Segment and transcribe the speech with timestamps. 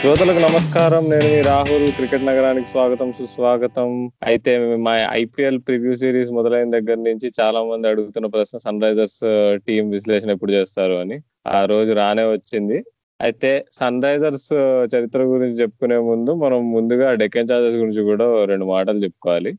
[0.00, 1.10] శ్రోతలకు నమస్కారం.
[1.10, 1.86] నేను మీ రాహుల్.
[1.92, 4.10] క్రికెట్ నగరానికి స్వాగతం సుస్వాగతం.
[4.22, 9.20] అయితే మా ఐపీఎల్ ప్రివ్యూ సిరీస్ మొదలైన దగ్గర నుంచి చాలా మంది అడుగుతున్న ప్రశ్న సన్ రైజర్స్
[9.66, 11.18] టీం విశ్లేషణ ఎప్పుడు చేస్తారు అని.
[11.46, 12.84] ఆ రోజు రానే వచ్చింది.
[13.20, 14.52] అయితే సన్ రైజర్స్
[14.96, 19.52] చరిత్ర గురించి చెప్పుకునే ముందు మనం ముందుగా డెక్కన్ చార్జర్స్ గురించి కూడా రెండు మాటలు చెప్పుకోవాలి.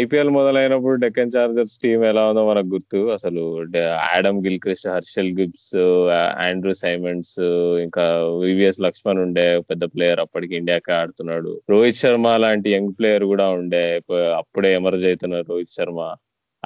[0.00, 2.98] ఐపీఎల్ మొదలైనప్పుడు డెక్కన్ చార్జర్స్ టీం ఎలా ఉందో మనకు గుర్తు.
[3.16, 3.42] అసలు
[4.14, 5.70] Adam Gilchrist Herschelle Gibbs
[6.46, 7.38] Andrew Symonds
[7.86, 8.04] ఇంకా
[8.44, 11.52] వివిఎస్ లక్ష్మణ్ ఉండే పెద్ద ప్లేయర్ అప్పటికి ఇండియాకి ఆడుతున్నాడు.
[11.70, 13.84] రోహిత్ శర్మ లాంటి యంగ్ ప్లేయర్ కూడా ఉండే
[14.42, 16.00] అప్పుడే ఎమర్జ్ అవుతున్నారు రోహిత్ శర్మ.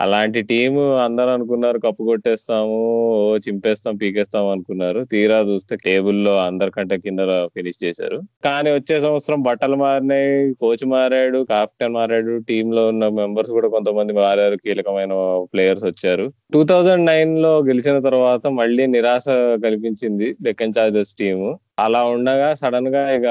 [0.00, 2.76] అలాంటి టీం అందరూ అనుకున్నారు కప్పు కొట్టేస్తాము
[3.14, 5.04] ఓ చింపేస్తాం పీకేస్తాం అనుకున్నారు.
[5.04, 7.18] తీరా చూస్తే టేబుల్లో అందరికంటే కింద
[7.56, 8.18] ఫినిష్ చేశారు.
[8.44, 14.56] కానీ వచ్చే సంవత్సరం బట్టలు మారినాయి కోచ్ మారాడు కెప్టెన్ మారాడు టీమ్లో ఉన్న మెంబర్స్ కూడా కొంతమంది మారారు
[14.56, 15.12] కీలకమైన
[15.54, 16.26] ప్లేయర్స్ వచ్చారు.
[16.52, 19.24] టూ థౌజండ్ నైన్లో గెలిచిన తర్వాత మళ్ళీ నిరాశ
[19.64, 21.50] కల్పించింది డెక్కన్ చార్జర్స్ టీము
[21.84, 23.26] అలా ఉండగా సడన్గా ఇక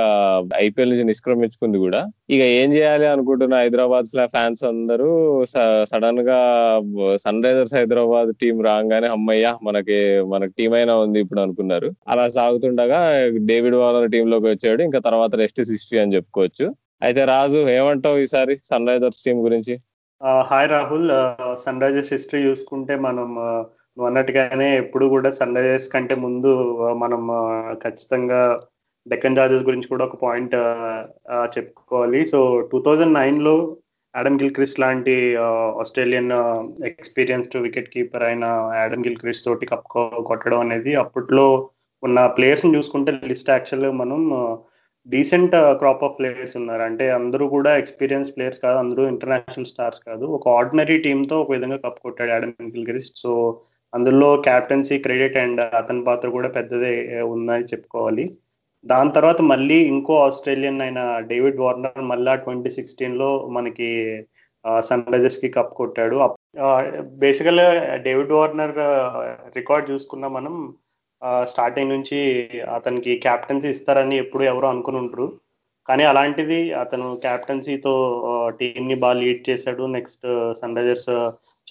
[0.55, 2.02] ఐపీఎల్ నుంచి నిష్క్రమించుకుంది కూడా.
[2.30, 5.09] ఇక ఏం చేయాలి అనుకుంటున్న హైదరాబాద్ ఫ్యాన్స్ అందరూ
[5.92, 6.39] సడన్గా
[7.23, 9.97] సన్ రైజర్స్ హైదరాబాద్ టీం రాగానే అమ్మయ్య మనకి
[10.33, 11.89] మనకి టీం అయినా ఉంది ఇప్పుడు అనుకున్నారు.
[12.08, 13.02] అలా సాగుతుండగా
[13.52, 14.81] డేవిడ్ వాలర్ టీమ్లోకి వచ్చాడు.
[14.83, 16.67] ఇంకా తర్వాత రెస్ట్ హిస్టరీ అని చెప్పుకోవచ్చు.
[17.02, 19.75] అయితే రాజు ఏమంటావు ఈసారి సన్ రైజర్స్ టీం గురించి?
[20.45, 21.11] Hi Rahul.
[21.66, 23.30] Sunrisers history చూసుకుంటే మనం
[24.00, 26.52] నువ్వు అన్నట్టుగానే ఎప్పుడు కూడా సన్ రైజర్స్ కంటే ముందు
[27.02, 27.22] మనం
[27.81, 28.38] ఖచ్చితంగా
[29.05, 30.55] డెక్కన్ చార్జెస్ గురించి కూడా ఒక పాయింట్
[31.55, 32.20] చెప్పుకోవాలి.
[32.31, 32.39] సో
[32.72, 33.55] టూ థౌజండ్ నైన్లో
[34.14, 35.16] యాడమ్ గిల్క్రిస్ట్ లాంటి
[35.81, 36.31] ఆస్ట్రేలియన్
[36.92, 38.45] ఎక్స్పీరియన్స్డ్ వికెట్ కీపర్ అయిన
[38.80, 39.92] యాడమ్ గిల్క్రిస్ట్ తోటి కప్
[40.30, 41.47] కొట్టడం అనేది అప్పట్లో
[42.03, 44.22] ఉన్న ప్లేయర్స్ని చూసుకుంటే లిస్ట్ యాక్చువల్గా మనం
[45.08, 46.86] డీసెంట్ క్రాప్ ఆఫ్ ప్లేయర్స్ ఉన్నారు.
[46.89, 50.25] అంటే అందరూ కూడా ఎక్స్పీరియన్స్ ప్లేయర్స్ కాదు అందరూ ఇంటర్నేషనల్ స్టార్స్ కాదు.
[50.38, 53.17] ఒక ఆర్డినరీ టీంతో ఒక విధంగా కప్ కొట్టాడు యాడమ్ గిల్క్రిస్ట్.
[53.25, 53.33] సో
[53.94, 56.94] అందులో క్యాప్టెన్సీ క్రెడిట్ అండ్ అతని పాత్ర కూడా పెద్దదే
[57.33, 58.26] ఉందని చెప్పుకోవాలి.
[58.86, 61.00] దాని తర్వాత మళ్ళీ ఇంకో ఆస్ట్రేలియన్ అయిన
[61.32, 63.89] డేవిడ్ వార్నర్ మళ్ళా ట్వంటీ సిక్స్టీన్లో మనకి
[64.83, 66.16] సన్ రైజర్స్కి కప్ కొట్టాడు.
[67.23, 67.67] బేసికల్గా
[68.05, 68.76] డేవిడ్ వార్నర్
[69.58, 70.56] రికార్డ్ చూసుకున్నా మనం
[71.48, 72.20] స్టార్టింగ్ నుంచి
[72.77, 75.27] అతనికి క్యాప్టెన్సీ ఇస్తారని ఎప్పుడు ఎవరు అనుకుని ఉంటారు
[75.89, 77.94] కానీ అలాంటిది అతను క్యాప్టెన్సీతో
[78.60, 79.83] టీంని బాగా లీడ్ చేశాడు.
[79.95, 80.26] నెక్స్ట్
[80.60, 81.11] సన్ రైజర్స్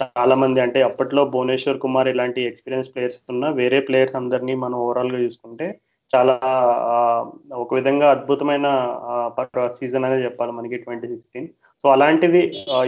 [0.00, 5.20] చాలా మంది అంటే అప్పట్లో భువనేశ్వర్ కుమార్ ఇలాంటి ఎక్స్పీరియన్స్ ప్లేయర్స్ ఉన్న వేరే ప్లేయర్స్ అందరినీ మనం ఓవరాల్గా
[5.24, 5.68] చూసుకుంటే
[6.12, 6.34] చాలా
[7.62, 8.66] ఒక విధంగా అద్భుతమైన
[9.78, 11.48] సీజన్ అనేది చెప్పాలి మనకి ట్వంటీ సిక్స్టీన్
[11.84, 12.40] సో అలాంటిది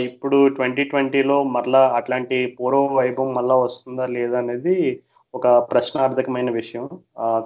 [0.07, 4.77] ఇప్పుడు ట్వంటీ ట్వంటీలో మరలా అట్లాంటి పూర్వ వైభవం మళ్ళా వస్తుందా లేదా అనేది
[5.35, 6.89] ఒక ప్రశ్నార్థకమైన విషయం.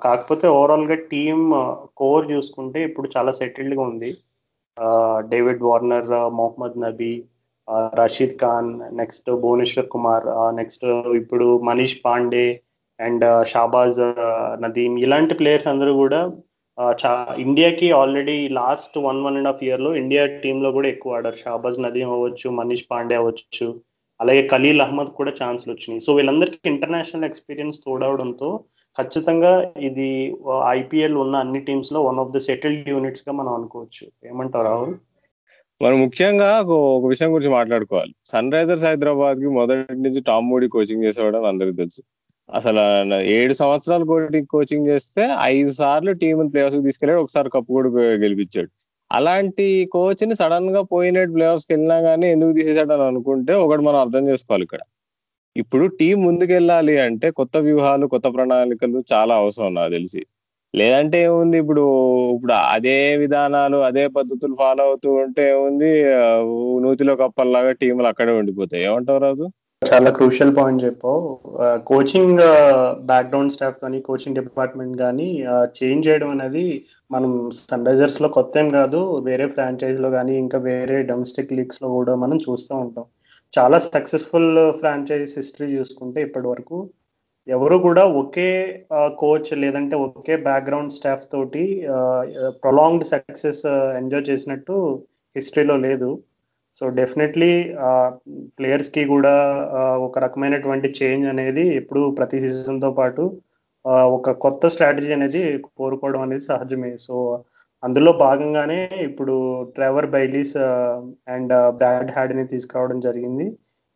[0.04, 1.44] కాకపోతే ఓవరాల్గా టీమ్
[1.96, 4.10] కోర్ చూసుకుంటే ఇప్పుడు చాలా సెటిల్డ్గా ఉంది.
[5.18, 7.12] David Warner Mohammad Nabi
[7.94, 10.24] Rashid Khan next Bhuvneshwar Kumar
[10.56, 10.84] next
[11.20, 12.60] ఇప్పుడు మనీష్ పాండే
[13.00, 14.00] అండ్ షాబాజ్
[14.62, 16.20] నదీమ్ ఇలాంటి ప్లేయర్స్ అందరూ కూడా
[16.92, 21.36] చా ఇండియాకి already last one one and half ఇయర్లో ఇండియా టీమ్లో కూడా ఎక్కువ ఆడారు.
[21.36, 23.66] షాబాజ్ నదీమ్ అవ్వచ్చు మనీష్ పాండే అవ్వచ్చు.
[24.20, 26.00] అలాగే ఖలీల్ అహ్మద్ కూడా ఛాన్స్లు వచ్చినాయి.
[26.00, 28.64] సో వీళ్ళందరికీ ఇంటర్నేషనల్ ఎక్స్పీరియన్స్ తోడవడంతో
[28.98, 30.36] ఖచ్చితంగా ఇది
[30.68, 34.28] ఐపీఎల్ ఉన్న అన్ని టీమ్స్లో వన్ ఆఫ్ ద సెటిల్డ్ యూనిట్స్గా మనం అనుకోవచ్చు.
[34.28, 34.94] ఏమంటారు రాహుల్?
[35.82, 38.14] మనం ముఖ్యంగా ఒక విషయం గురించి మాట్లాడుకోవాలి.
[38.26, 42.02] సన్ రైజర్స్ హైదరాబాద్కి మొదటి నుంచి టామ్ మూడీ కోచింగ్ చేసేవాడని అందరికి తెలుసు.
[42.54, 44.04] అసలు ఏడు సంవత్సరాలు
[44.50, 47.20] కోచింగ్ చేస్తే ఐదు సార్లు టీం ప్లేయర్స్కి తీసుకెళ్ళాడు.
[47.20, 48.68] ఒకసారి కప్పు కూడా గెలిపించాడు.
[49.10, 54.82] అలాంటి కోచ్ని సడన్గా పోయినట్టు ప్లేఆఫ్స్కి వెళ్ళినా కానీ ఎందుకు తీసేసాడు అనుకుంటే ఒకటి మనం అర్థం చేసుకోవాలి ఇక్కడ.
[55.56, 60.22] ఇప్పుడు టీం ముందుకెళ్ళాలి అంటే కొత్త వ్యూహాలు కొత్త ప్రణాళికలు చాలా అవసరం నాకు తెలిసి.
[60.74, 61.82] లేదంటే ఏముంది ఇప్పుడు
[62.36, 65.90] ఇప్పుడు అదే విధానాలు అదే పద్ధతులు ఫాలో అవుతూ ఉంటే ఏముంది
[66.84, 68.82] నూతిలో కప్పల్లాగా టీంలు అక్కడే ఉండిపోతాయి.
[68.88, 69.46] ఏమంటావు రాజు?
[69.88, 71.22] చాలా క్రూషియల్ పాయింట్ చెప్పావు.
[71.90, 72.40] కోచింగ్
[73.10, 75.28] బ్యాక్గ్రౌండ్ స్టాఫ్ కానీ కోచింగ్ డిపార్ట్మెంట్ కానీ
[75.78, 76.64] చేంజ్ చేయడం అనేది
[77.14, 79.00] మనం సన్ రైజర్స్లో కొత్త ఏం కాదు.
[79.28, 83.06] వేరే ఫ్రాంచైజ్లో కానీ ఇంకా వేరే డొమెస్టిక్ లీగ్స్లో కూడా మనం చూస్తూ ఉంటాం.
[83.58, 86.78] చాలా సక్సెస్ఫుల్ ఫ్రాంచైజ్ హిస్టరీ చూసుకుంటే ఇప్పటి వరకు
[87.48, 88.50] ఎవరు కూడా ఒకే
[89.18, 91.64] కోచ్ లేదంటే ఒకే బ్యాక్గ్రౌండ్ స్టాఫ్ తోటి
[92.64, 93.66] ప్రొలాంగ్డ్ సక్సెస్
[94.00, 94.76] ఎంజాయ్ చేసినట్టు
[95.36, 96.10] హిస్టరీలో లేదు.
[96.78, 97.50] సో డెఫినెట్లీ
[98.58, 99.34] ప్లేయర్స్కి కూడా
[100.06, 103.24] ఒక రకమైనటువంటి చేంజ్ అనేది ఇప్పుడు ప్రతి సీజన్తో పాటు
[104.16, 105.40] ఒక కొత్త స్ట్రాటజీ అనేది
[105.78, 106.92] కోరుకోవడం అనేది సహజమే.
[107.06, 107.16] సో
[107.82, 108.78] అందులో భాగంగానే
[109.08, 109.34] ఇప్పుడు
[109.76, 110.56] ట్రెవర్ బైలీస్
[111.34, 113.46] అండ్ బ్రాడ్ హ్యాడ్ని తీసుకురావడం జరిగింది.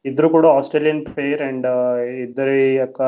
[0.04, 1.68] ఇద్దరు కూడా ఆస్ట్రేలియన్ ప్లేయర్ అండ్
[2.26, 3.00] ఇద్దరి యొక్క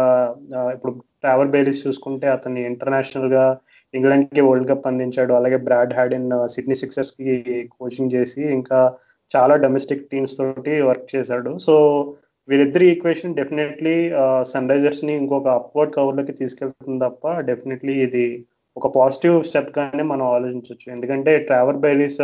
[0.75, 0.93] ఇప్పుడు
[1.25, 3.45] ట్రావెల్ బైలీస్ చూసుకుంటే అతన్ని ఇంటర్నేషనల్గా
[3.95, 5.33] ఇంగ్లాండ్కి వరల్డ్ కప్ అందించాడు.
[5.39, 7.37] అలాగే బ్రాడ్ హ్యాడెన్ సిడ్నీ సిక్సర్స్కి
[7.77, 8.81] కోచింగ్ చేసి ఇంకా
[9.35, 11.51] చాలా డొమెస్టిక్ టీమ్స్ తోటి వర్క్ చేశాడు.
[11.67, 11.75] సో
[12.49, 13.97] వీరిద్దరి ఈక్వేషన్ డెఫినెట్లీ
[14.53, 18.27] సన్ రైజర్స్ని ఇంకొక అప్వర్డ్ కవర్లోకి తీసుకెళ్తుంది తప్ప డెఫినెట్లీ ఇది
[18.77, 22.21] ఒక పాజిటివ్ స్టెప్ గానే మనం ఆలోచించవచ్చు ఎందుకంటే ట్రావర్ బైలీస్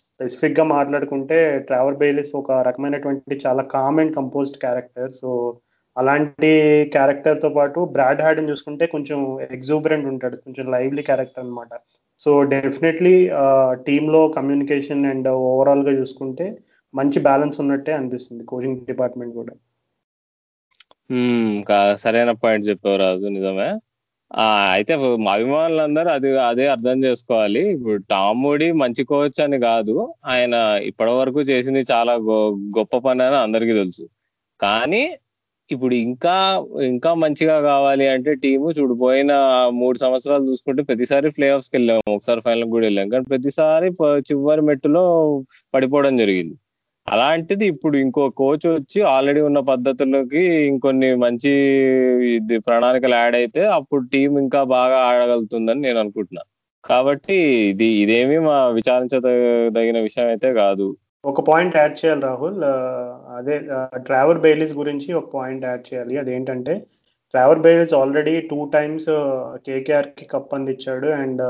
[0.00, 1.38] స్పెసిఫిక్గా మాట్లాడుకుంటే
[1.68, 5.30] ట్రావర్ బైలీస్ ఒక రకమైనటువంటి చాలా calm and composed character so
[5.96, 6.50] అలాంటి
[6.94, 9.18] క్యారెక్టర్తో పాటు బ్రాడ్ హ్యాడ్ చూసుకుంటే కొంచెం
[9.56, 10.36] ఎగ్జూబరెంట్ ఉంటాడు.
[10.44, 11.72] కొంచెం లైవ్లీ క్యారెక్టర్ అనమాట
[12.22, 13.14] సో డెఫినెట్లీ
[13.86, 16.46] టీంలో కమ్యూనికేషన్ అండ్ ఓవరాల్గా చూసుకుంటే
[16.94, 19.54] మంచి బ్యాలెన్స్ ఉన్నట్టే అనిపిస్తుంది కోచింగ్ డిపార్ట్మెంట్ కూడా.
[22.02, 23.70] సరైన పాయింట్ చెప్పావు రాజు నిజమే.
[24.74, 24.92] అయితే
[25.24, 27.62] మా అభిమానులందరూ అది అదే అర్థం చేసుకోవాలి.
[27.74, 28.44] ఇప్పుడు టామ్
[28.82, 29.94] మంచి కోచ్ అని కాదు.
[30.32, 30.54] ఆయన
[30.90, 32.14] ఇప్పటి వరకు చేసింది చాలా
[32.78, 34.04] గొప్ప పని అని అందరికీ తెలుసు.
[34.60, 35.02] కానీ
[35.70, 36.36] ఇప్పుడు ఇంకా
[36.92, 39.32] ఇంకా మంచిగా కావాలి అంటే టీము చూడిపోయిన
[39.80, 42.02] మూడు సంవత్సరాలు చూసుకుంటే ప్రతిసారి ప్లే ఆఫ్స్కి వెళ్ళాము.
[42.16, 43.08] ఒకసారి ఫైనల్ కూడా వెళ్ళాం.
[43.12, 43.88] కానీ ప్రతిసారి
[44.30, 45.04] చివరి మెట్టులో
[45.74, 46.56] పడిపోవడం జరిగింది.
[47.06, 51.52] అలాంటిది ఇప్పుడు ఇంకో కోచ్ వచ్చి ఆల్రెడీ ఉన్న పద్ధతుల్లోకి ఇంకొన్ని మంచి
[52.36, 56.42] ఇది ప్రణాళికలు యాడ్ అయితే అప్పుడు టీం ఇంకా బాగా ఆడగలుగుతుందని నేను అనుకుంటున్నా.
[56.84, 57.36] కాబట్టి
[57.70, 60.88] ఇది ఇదేమి మా విచారించదగిన విషయం అయితే కాదు.
[61.24, 62.62] ఒక పాయింట్ యాడ్ చేయాలి రాహుల్.
[63.38, 63.56] అదే
[64.08, 66.14] ట్రావర్ బెయిలీస్ గురించి ఒక పాయింట్ యాడ్ చేయాలి.
[66.22, 66.74] అదేంటంటే
[67.34, 69.10] Trevor Bayliss already two times
[69.66, 71.42] కేకేఆర్కి cup అందించాడు అండ్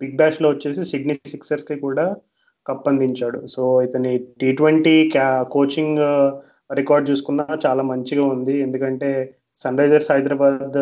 [0.00, 2.04] బిగ్ బ్యాష్లో వచ్చేసి సిడ్నీ సిక్సర్స్కి కూడా
[2.66, 3.46] కప్ అందించాడు.
[3.54, 4.96] సో ఇతని టీ ట్వంటీ
[5.56, 6.02] కోచింగ్
[6.80, 8.54] రికార్డ్ చూసుకున్నా చాలా మంచిగా ఉంది.
[8.66, 9.10] ఎందుకంటే
[9.62, 10.78] సన్ రైజర్స్ హైదరాబాద్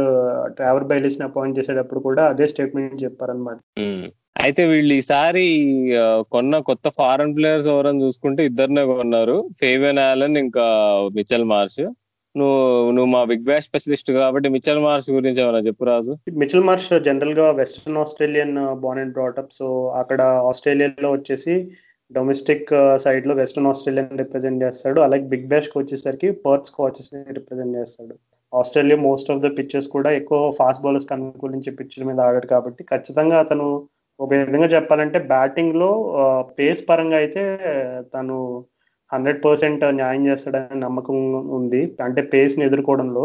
[0.58, 3.58] ట్రావర్ బైలీస్ని అపాయింట్ చేసేటప్పుడు కూడా అదే స్టేట్మెంట్ చెప్పారనమాట
[4.36, 5.44] అయితే వీళ్ళు ఈసారి
[6.34, 9.36] కొన్న కొత్త ఫారెన్ ప్లేయర్స్ ఎవరని చూసుకుంటే ఇద్దరినే కొన్నారు.
[9.60, 10.64] ఫేవెన్ ఆలన్ ఇంకా
[11.18, 11.84] మిచల్ మార్ష్.
[12.34, 12.58] నువ్వు
[12.94, 16.12] నువ్వు మా బిగ్ బ్యాష్ స్పెషలిస్ట్ కాబట్టి మిచల్ మార్ష్ గురించి ఏమైనా చెప్పు రాజు.
[16.42, 19.68] మిచల్ మార్ష్ జనరల్గా western Australian born and brought up so
[20.00, 20.20] అక్కడ
[20.50, 21.54] ఆస్ట్రేలియాలో వచ్చేసి
[22.10, 22.70] డొమెస్టిక్
[23.04, 24.98] సైడ్లో వెస్ట్రన్ ఆస్ట్రేలియన్ రిప్రజెంట్ చేస్తాడు.
[25.06, 28.14] అలాగే బిగ్ బ్యాష్కి వచ్చేసరికి పర్త్ కోచెస్ని రిప్రజెంట్ చేస్తాడు.
[28.52, 33.38] Australia most of the pictures కూడా ఎక్కువ ఫాస్ట్ బౌలర్స్ అనుకూలించే పిక్చర్ మీద ఆడాడు కాబట్టి ఖచ్చితంగా
[33.44, 33.66] అతను
[34.20, 35.88] ఒక విధంగా చెప్పాలంటే బ్యాటింగ్లో
[36.58, 37.42] పేస్ పరంగా అయితే
[38.14, 38.36] తను
[39.10, 41.16] హండ్రెడ్ పర్సెంట్ న్యాయం చేస్తాడని నమ్మకం
[41.58, 41.80] ఉంది.
[42.06, 43.24] అంటే పేస్ని ఎదుర్కోవడంలో.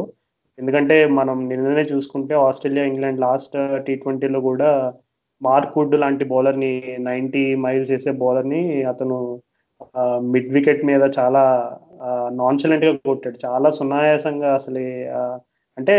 [0.58, 3.56] ఎందుకంటే మనం నిన్ననే చూసుకుంటే ఆస్ట్రేలియా ఇంగ్లాండ్ లాస్ట్
[3.86, 4.70] టీ ట్వంటీలో కూడా
[5.42, 9.18] మార్క్ వుడ్ లాంటి బౌలర్ని నైంటీ నైన్టీ మైల్స్ వేసే బౌలర్ని అతను
[10.34, 11.44] మిడ్ వికెట్ మీద చాలా
[12.40, 13.38] నాన్సలెంట్గా కొట్టాడు.
[13.46, 14.84] చాలా సునాయాసంగా అసలు
[15.80, 15.96] అంటే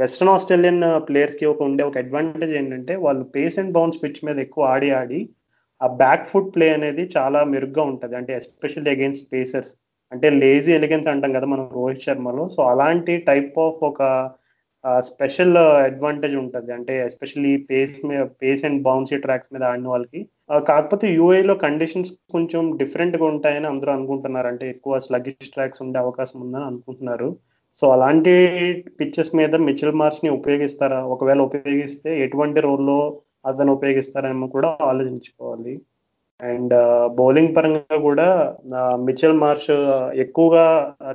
[0.00, 4.64] వెస్ట్రన్ ఆస్ట్రేలియన్ ప్లేయర్స్కి ఒక ఉండే ఒక అడ్వాంటేజ్ ఏంటంటే వాళ్ళు పేస్ అండ్ బౌన్స్ పిచ్ మీద ఎక్కువ
[4.74, 5.20] ఆడి ఆడి
[5.80, 8.14] ఆ బ్యాక్ ఫుట్ ప్లే అనేది చాలా మెరుగ్గా ఉంటుంది.
[8.16, 9.72] అంటే ఎస్పెషల్లీ అగేన్స్ట్ పేసర్స్
[10.12, 12.44] అంటే లేజీ ఎలిగెన్స్ అంటాం కదా మనం రోహిత్ శర్మలో.
[12.48, 14.02] సో అలాంటి టైప్ ఆఫ్ ఒక
[15.08, 15.56] స్పెషల్
[15.86, 16.70] అడ్వాంటేజ్ ఉంటుంది.
[16.72, 20.20] అంటే ఎస్పెషల్లీ పేస్ మీద పేస్ అండ్ బౌన్సీ ట్రాక్స్ మీద ఆడిన వాళ్ళకి.
[20.70, 24.48] కాకపోతే యూఏలో కండిషన్స్ కొంచెం డిఫరెంట్గా ఉంటాయని అందరూ అనుకుంటున్నారు.
[24.52, 27.30] అంటే ఎక్కువ స్లగిష్ ట్రాక్స్ ఉండే అవకాశం ఉందని అనుకుంటున్నారు.
[27.80, 28.32] సో అలాంటి
[28.98, 31.00] పిచ్చెస్ మీద మిచిల్ మార్చ్ని ఉపయోగిస్తారా?
[31.14, 32.98] ఒకవేళ ఉపయోగిస్తే ఎటువంటి రోల్లో
[33.50, 35.74] అతను ఉపయోగిస్తారని కూడా ఆలోచించుకోవాలి.
[36.40, 36.74] అండ్
[37.18, 38.28] బౌలింగ్ పరంగా కూడా
[39.08, 39.72] మిచెల్ మార్ష్
[40.24, 40.64] ఎక్కువగా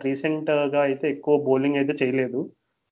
[0.06, 2.42] రీసెంట్గా అయితే ఎక్కువ బౌలింగ్ అయితే చేయలేదు.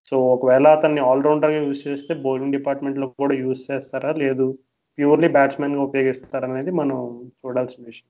[0.09, 4.11] సో ఒకవేళ అతన్ని ఆల్రౌండర్గా యూజ్ చేస్తే బౌలింగ్ డిపార్ట్మెంట్లో కూడా యూజ్ చేస్తారా?
[4.23, 4.47] లేదు
[4.97, 6.99] ప్యూర్లీ బ్యాట్స్మెన్గా ఉపయోగిస్తారా అనేది మనం
[7.41, 8.09] చూడాల్సిన విషయం.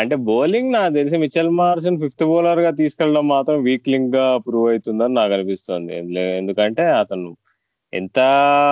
[0.00, 5.32] అంటే బౌలింగ్ నాకు తెలిసి మిచెల్ మార్షన్ ఫిఫ్త్ బౌలర్గా తీసుకెళ్ళడం మాత్రం వీక్ లింక్గా ప్రూవ్ అవుతుందని నాకు
[5.34, 5.92] అనిపిస్తుంది.
[6.40, 7.30] ఎందుకంటే అతను
[7.92, 8.18] ఎంత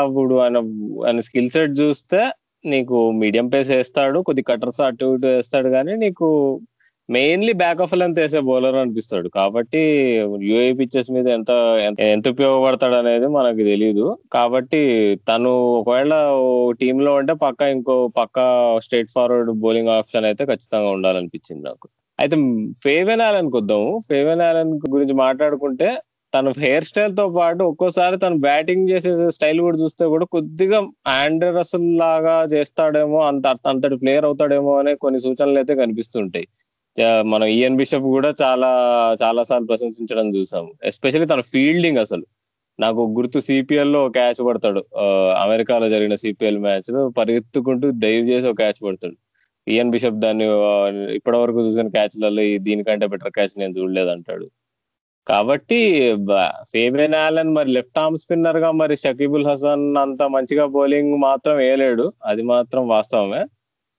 [0.09, 0.59] ఇప్పుడు ఆయన
[1.07, 2.21] ఆయన స్కిల్ సెట్ చూస్తే
[2.65, 6.27] నీకు మీడియం పేస్ వేస్తాడు కొద్ది కట్టర్స్ అటు ఇటు వేస్తాడు కానీ నీకు
[7.09, 9.29] మెయిన్లీ బ్యాక్ ఆఫ్ లెంత్ వేసే బౌలర్ అనిపిస్తాడు.
[9.37, 9.83] కాబట్టి
[10.49, 11.51] యూఏ పిచ్చెస్ మీద ఎంత
[12.09, 14.81] ఎంత ఉపయోగపడతాడు అనేది మనకు తెలియదు కాబట్టి
[15.31, 16.15] తను ఒకవేళ
[16.83, 18.37] టీమ్లో ఉంటే పక్క ఇంకో పక్క
[18.87, 21.87] స్ట్రేట్ ఫార్వర్డ్ బౌలింగ్ ఆప్షన్ అయితే ఖచ్చితంగా ఉండాలనిపించింది నాకు.
[22.19, 22.37] అయితే
[22.85, 23.91] ఫేవెన్ ఆలన్ వద్దాము.
[24.11, 25.89] ఫేవెన్ ఆలన్ గురించి మాట్లాడుకుంటే
[26.33, 30.79] తన హెయిర్ స్టైల్తో పాటు ఒక్కోసారి తను బ్యాటింగ్ చేసే స్టైల్ కూడా చూస్తే కూడా కొద్దిగా
[31.21, 36.47] ఆండ్రస్ లాగా చేస్తాడేమో అంత అంతటి ప్లేయర్ అవుతాడేమో అనే కొన్ని సూచనలు అయితే కనిపిస్తుంటాయి.
[37.23, 38.71] మనం ఈఎన్ బిషప్ కూడా చాలా
[39.23, 42.25] చాలా సార్లు ప్రశంసించడం చూసాము ఎస్పెషల్లీ తన ఫీల్డింగ్ అసలు.
[42.81, 44.85] నాకు గుర్తు సిపిఎల్లో క్యాచ్ పడతాడు
[45.43, 49.17] అమెరికాలో జరిగిన సిపిఎల్ మ్యాచ్లో పరిగెత్తుకుంటూ దైవ్ చేసి ఒక క్యాచ్ పడతాడు
[49.67, 50.45] ఈఎన్ బిషప్ దాన్ని
[51.15, 54.47] ఇప్పటి వరకు చూసిన క్యాచ్లలో దీనికంటే బెటర్ క్యాచ్ నేను చూడలేదు అంటాడు
[55.27, 55.81] కాబట్టి
[56.73, 62.13] ఫేబెన్ ఆలన్ మరి లెఫ్ట్ ఆర్మ్ స్పిన్నర్గా మరి షకీబుల్ హసన్ అంత మంచిగా బౌలింగ్ మాత్రం వేయలేడు.
[62.25, 63.43] అది మాత్రం వాస్తవమే.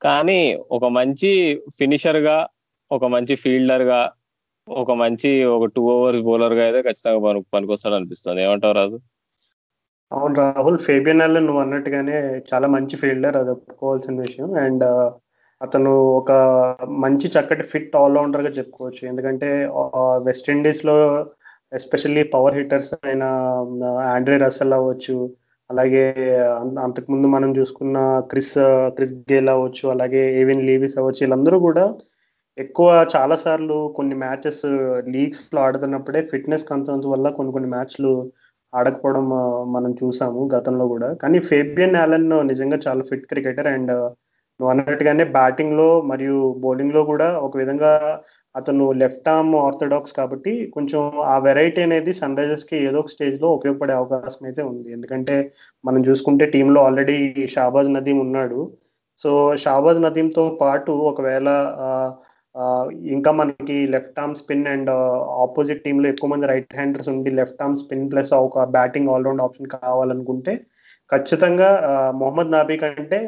[0.01, 1.31] కానీ ఒక మంచి
[1.79, 2.47] ఫినిషర్గా
[2.91, 3.99] ఒక మంచి ఫీల్డర్గా
[4.67, 8.39] ఒక మంచి ఒక టూ ఓవర్స్ బౌలర్గా అయితే ఖచ్చితంగా పని పనికొస్తాడు అనిపిస్తుంది.
[8.45, 8.97] ఏమంటావు రాజు?
[10.11, 12.17] అవును రాహుల్ ఫేబియన్ అల్లెన్ నువ్వు అన్నట్టుగానే
[12.51, 14.49] చాలా మంచి ఫీల్డర్ అది ఒప్పుకోవాల్సిన విషయం.
[14.65, 14.85] అండ్
[15.61, 16.31] అతను ఒక
[17.03, 19.01] మంచి చక్కటి ఫిట్ ఆల్రౌండర్గా చెప్పుకోవచ్చు.
[19.11, 19.49] ఎందుకంటే
[20.27, 20.95] వెస్ట్ ఇండీస్లో
[21.71, 23.23] ఎస్పెషల్లీ పవర్ హిట్టర్స్ అయిన
[24.13, 25.15] ఆండ్రే రసల్ అవ్వచ్చు
[25.69, 26.03] అలాగే
[26.85, 27.97] అంతకుముందు మనం చూసుకున్న
[28.31, 28.55] క్రిస్
[28.95, 31.83] క్రిస్ గేల్ అవ్వచ్చు అలాగే ఏవిన్ లీవిస్ అవ్వచ్చు వీళ్ళందరూ కూడా
[32.57, 34.63] ఎక్కువ చాలా సార్లు కొన్ని మ్యాచెస్
[35.13, 38.11] లీగ్స్లో ఆడుతున్నప్పుడే ఫిట్నెస్ కన్సర్న్స్ వల్ల కొన్ని కొన్ని మ్యాచ్లు
[38.73, 39.27] ఆడకపోవడం
[39.75, 41.09] మనం చూసాము గతంలో కూడా.
[41.21, 43.93] కానీ ఫేబియన్ యాలన్ నిజంగా చాలా ఫిట్ క్రికెటర్ అండ్
[44.59, 47.91] నువ్వు అన్నట్టుగానే బ్యాటింగ్లో మరియు బౌలింగ్లో కూడా ఒక విధంగా
[48.55, 51.01] అతను లెఫ్ట్ ఆర్మ్ ఆర్థడాక్స్ కాబట్టి కొంచెం
[51.33, 54.87] ఆ వెరైటీ అనేది సన్ రైజర్స్కి ఏదో ఒక స్టేజ్లో ఉపయోగపడే అవకాశం అయితే ఉంది.
[54.97, 55.35] ఎందుకంటే
[55.83, 57.17] మనం చూసుకుంటే టీంలో ఆల్రెడీ
[57.55, 58.59] షాబాజ్ నదీం ఉన్నాడు.
[59.19, 59.29] సో
[59.63, 61.47] షాబాజ్ నదీంతో పాటు ఒకవేళ
[63.01, 64.89] ఇంకా మనకి left arm spin and
[65.45, 69.67] opposite టీంలో ఎక్కువ మంది రైట్ హ్యాండర్స్ ఉండి లెఫ్ట్ ఆర్మ్ స్పిన్ ప్లస్ ఒక బ్యాటింగ్ ఆల్రౌండ్ ఆప్షన్
[69.67, 70.53] కావాలనుకుంటే
[71.11, 71.69] ఖచ్చితంగా
[72.15, 73.19] మొహమ్మద్ నాబీ కంటే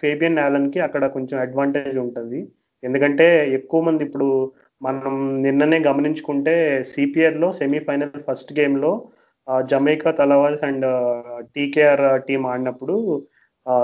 [0.00, 2.40] ఫేబియన్ యాలన్కి అక్కడ కొంచెం అడ్వాంటేజ్ ఉంటుంది.
[2.82, 4.28] ఎందుకంటే ఎక్కువ మంది ఇప్పుడు
[4.82, 8.92] మనం నిన్ననే గమనించుకుంటే సిపిఎల్ సెమీఫైనల్ ఫస్ట్ గేమ్లో
[9.70, 10.86] Jamaica Tallawahs and
[11.54, 12.96] TKR team ఆడినప్పుడు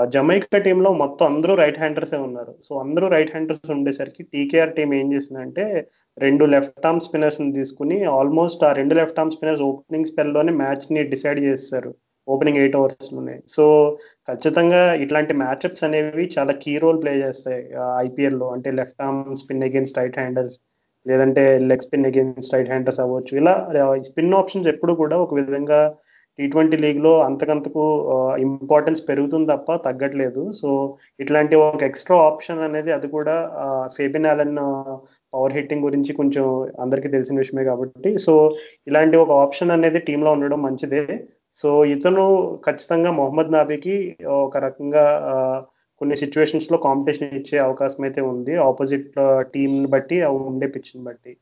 [0.09, 2.53] జమైకా టీంలో మొత్తం అందరూ రైట్ హ్యాండర్సే ఉన్నారు.
[2.67, 5.65] సో అందరూ రైట్ హ్యాండర్స్ ఉండేసరికి టీకేఆర్ టీం ఏం చేసిందంటే
[6.17, 11.39] రెండు లెఫ్ట్ ఆర్మ్ స్పిన్నర్స్ తీసుకుని ఆల్మోస్ట్ ఆ రెండు లెఫ్ట్ ఆర్మ్ స్పిన్నర్స్ ఓపెనింగ్ స్పెల్లోనే మ్యాచ్ని డిసైడ్
[11.39, 11.91] చేస్తారు
[12.27, 13.35] ఓపెనింగ్ ఎయిట్ అవర్స్లోనే.
[13.55, 13.65] సో
[14.29, 17.61] ఖచ్చితంగా ఇట్లాంటి మ్యాచ్అప్స్ అనేవి చాలా కీ రోల్ ప్లే చేస్తాయి
[18.05, 18.47] ఐపీఎల్లో.
[18.55, 20.55] అంటే left arm spin against right handers
[21.05, 23.33] లేదంటే leg spin against right handers అవ్వచ్చు.
[23.41, 23.53] ఇలా
[24.09, 25.81] స్పిన్ ఆప్షన్స్ ఎప్పుడు కూడా ఒక విధంగా
[26.39, 27.83] టీ ట్వంటీ లీగ్లో అంతకంతకు
[28.45, 30.41] ఇంపార్టెన్స్ పెరుగుతుంది తప్ప తగ్గట్లేదు.
[30.61, 30.69] సో
[31.23, 33.35] ఇట్లాంటి ఒక ఎక్స్ట్రా ఆప్షన్ అనేది అది కూడా
[33.95, 34.57] ఫేబిన్ ఆలన్
[35.33, 36.45] పవర్ హిట్టింగ్ గురించి కొంచెం
[36.85, 38.11] అందరికీ తెలిసిన విషయమే కాబట్టి.
[38.25, 38.33] సో
[38.91, 41.05] ఇలాంటి ఒక ఆప్షన్ అనేది టీంలో ఉండడం మంచిదే.
[41.61, 42.25] సో ఇతను
[42.67, 43.95] ఖచ్చితంగా మొహమ్మద్ నాబీకి
[44.45, 45.05] ఒక రకంగా
[46.01, 48.53] కొన్ని సిచ్యువేషన్స్లో కాంపిటీషన్ ఇచ్చే అవకాశం అయితే ఉంది.
[48.69, 49.11] ఆపోజిట్
[49.53, 50.17] టీంని బట్టి
[50.49, 51.33] ఉండే పిచ్ని బట్టి.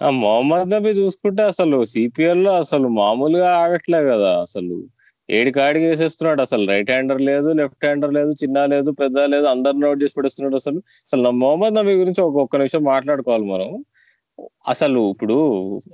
[0.00, 4.76] మొహమ్మద్ నబీ చూసుకుంటే అసలు సిపిఎల్లో అసలు మామూలుగా ఆడట్లే కదా అసలు.
[5.28, 6.64] ఏడు కాడికి వేసేస్తున్నాడు అసలు.
[6.68, 10.78] రైట్ హ్యాండర్ లేదు లెఫ్ట్ హ్యాండర్ లేదు చిన్న లేదు పెద్ద లేదు అందరు నోట్ చేసి పడిస్తున్నాడు అసలు.
[11.08, 13.70] అసలు మొహమ్మద్ నబీ గురించి ఒక్కొక్క నిమిషం మాట్లాడుకోవాలి మనం.
[14.68, 15.36] అసలు ఇప్పుడు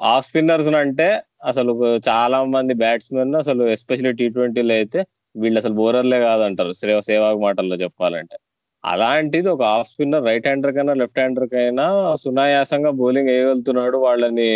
[0.02, 1.08] ఆఫ్ స్పిన్నర్స్ అంటే
[1.44, 1.72] అసలు
[2.08, 5.00] చాలా మంది బ్యాట్స్మెన్ అసలు ఎస్పెషల్లీ టీ ట్వంటీలో అయితే
[5.36, 6.72] వీళ్ళు అసలు బౌలర్లే కాదంటారు.
[7.02, 8.36] సేవాగ్ మాటల్లో చెప్పాలంటే.
[8.84, 14.48] అలాంటిది ఒక ఆఫ్ స్పిన్నర్ రైట్ హ్యాండర్ కైనా లెఫ్ట్ హ్యాండర్ కైనా సునాయాసంగా బౌలింగ్ వేయగలుగుతున్నాడు వాళ్ళని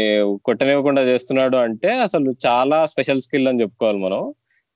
[0.45, 4.23] కొట్టనివ్వకుండా చేస్తున్నాడు అంటే అసలు చాలా స్పెషల్ స్కిల్ అని చెప్పుకోవాలి మనం.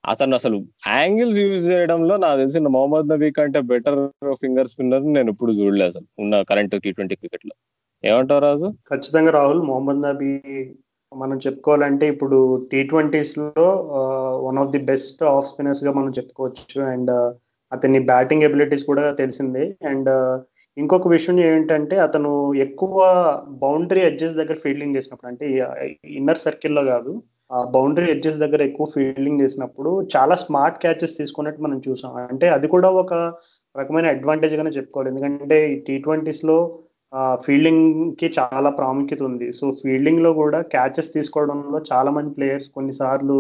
[0.05, 0.57] అతను అసలు
[0.89, 3.99] యాంగిల్స్ యూజ్ చేయడంలో నాకు తెలిసిన మొహమ్మద్ నబీ కంటే బెటర్
[4.33, 7.55] ఫింగర్ స్పిన్నర్ నేను ఇప్పుడు చూడలేదు అసలు ఉన్న కరెంట్ టీ ట్వంటీ క్రికెట్లో.
[8.05, 8.69] ఏమంటావు రాజు?
[8.91, 10.33] ఖచ్చితంగా రాహుల్ మొహమ్మద్ నబీ
[11.17, 13.65] మనం చెప్పుకోవాలంటే ఇప్పుడు T ట్వంటీస్లో
[14.47, 16.83] one of the best off స్పిన్నర్స్గా మనం చెప్పుకోవచ్చు.
[16.83, 17.11] అండ్
[17.73, 19.65] అతని బ్యాటింగ్ ఎబిలిటీస్ కూడా తెలిసిందే.
[19.91, 20.37] అండ్ uh,
[20.77, 22.31] ఇంకొక విషయం ఏంటంటే అతను
[22.65, 22.97] ఎక్కువ
[23.63, 25.47] బౌండరీ ఎడ్జెస్ దగ్గర ఫీల్డింగ్ చేసినప్పుడు అంటే
[26.19, 27.13] ఇన్నర్ సర్కిల్లో కాదు
[27.51, 32.13] ఆ బౌండరీ ఎడ్జెస్ దగ్గర ఎక్కువ ఫీల్డింగ్ చేసినప్పుడు చాలా స్మార్ట్ క్యాచెస్ తీసుకున్నట్టు మనం చూసాం.
[32.33, 33.15] అంటే అది కూడా ఒక
[33.75, 35.11] రకమైన అడ్వాంటేజ్ గానే చెప్పుకోవాలి.
[35.13, 36.59] ఎందుకంటే టీ ట్వంటీస్లో
[37.45, 39.47] ఫీల్డింగ్కి చాలా ప్రాముఖ్యత ఉంది.
[39.59, 43.39] సో ఫీల్డింగ్లో కూడా క్యాచెస్ తీసుకోవడంలో చాలా మంది ప్లేయర్స్ కొన్నిసార్లు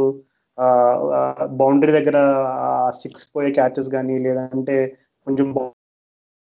[1.61, 2.19] బౌండరీ దగ్గర
[3.01, 4.77] సిక్స్ పోయే క్యాచెస్ కానీ లేదంటే
[5.27, 5.49] కొంచెం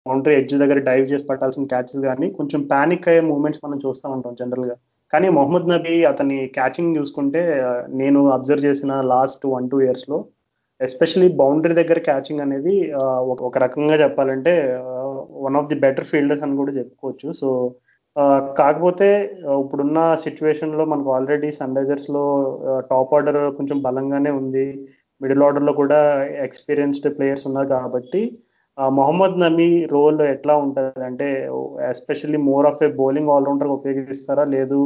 [0.06, 4.36] బౌండరీ ఎడ్జ్ దగ్గర డైవ్ చేసి పట్టాల్సిన క్యాచెస్ కానీ కొంచెం ప్యానిక్ అయ్యే మూమెంట్స్ మనం చూస్తూ ఉంటాం
[4.36, 4.76] జనరల్గా
[5.14, 7.42] కానీ మొహమ్మద్ నబీ అతని క్యాచింగ్ చూసుకుంటే
[7.96, 10.18] నేను అబ్జర్వ్ చేసిన లాస్ట్ వన్ టూ ఇయర్స్లో
[10.82, 12.74] ఎస్పెషలీ బౌండరీ దగ్గర క్యాచింగ్ అనేది
[13.46, 14.54] ఒక రకంగా చెప్పాలంటే
[15.46, 17.28] one of the better fielders అని కూడా చెప్పుకోవచ్చు.
[17.42, 17.48] సో
[18.60, 19.08] కాకపోతే
[19.62, 22.24] ఇప్పుడున్న సిచ్యువేషన్లో మనకు ఆల్రెడీ సన్ రైజర్స్లో
[22.92, 24.66] టాప్ ఆర్డర్ కొంచెం బలంగానే ఉంది.
[25.22, 26.00] మిడిల్ ఆర్డర్లో కూడా
[26.48, 28.22] ఎక్స్పీరియన్స్డ్ ప్లేయర్స్ ఉన్నారు కాబట్టి
[28.78, 31.28] మొహమ్మద్ నమీ రోల్ ఎట్లా ఉంటుంది అంటే
[31.92, 34.46] especially more of a bowling allrounder ఉపయోగిస్తారా?
[34.56, 34.80] లేదు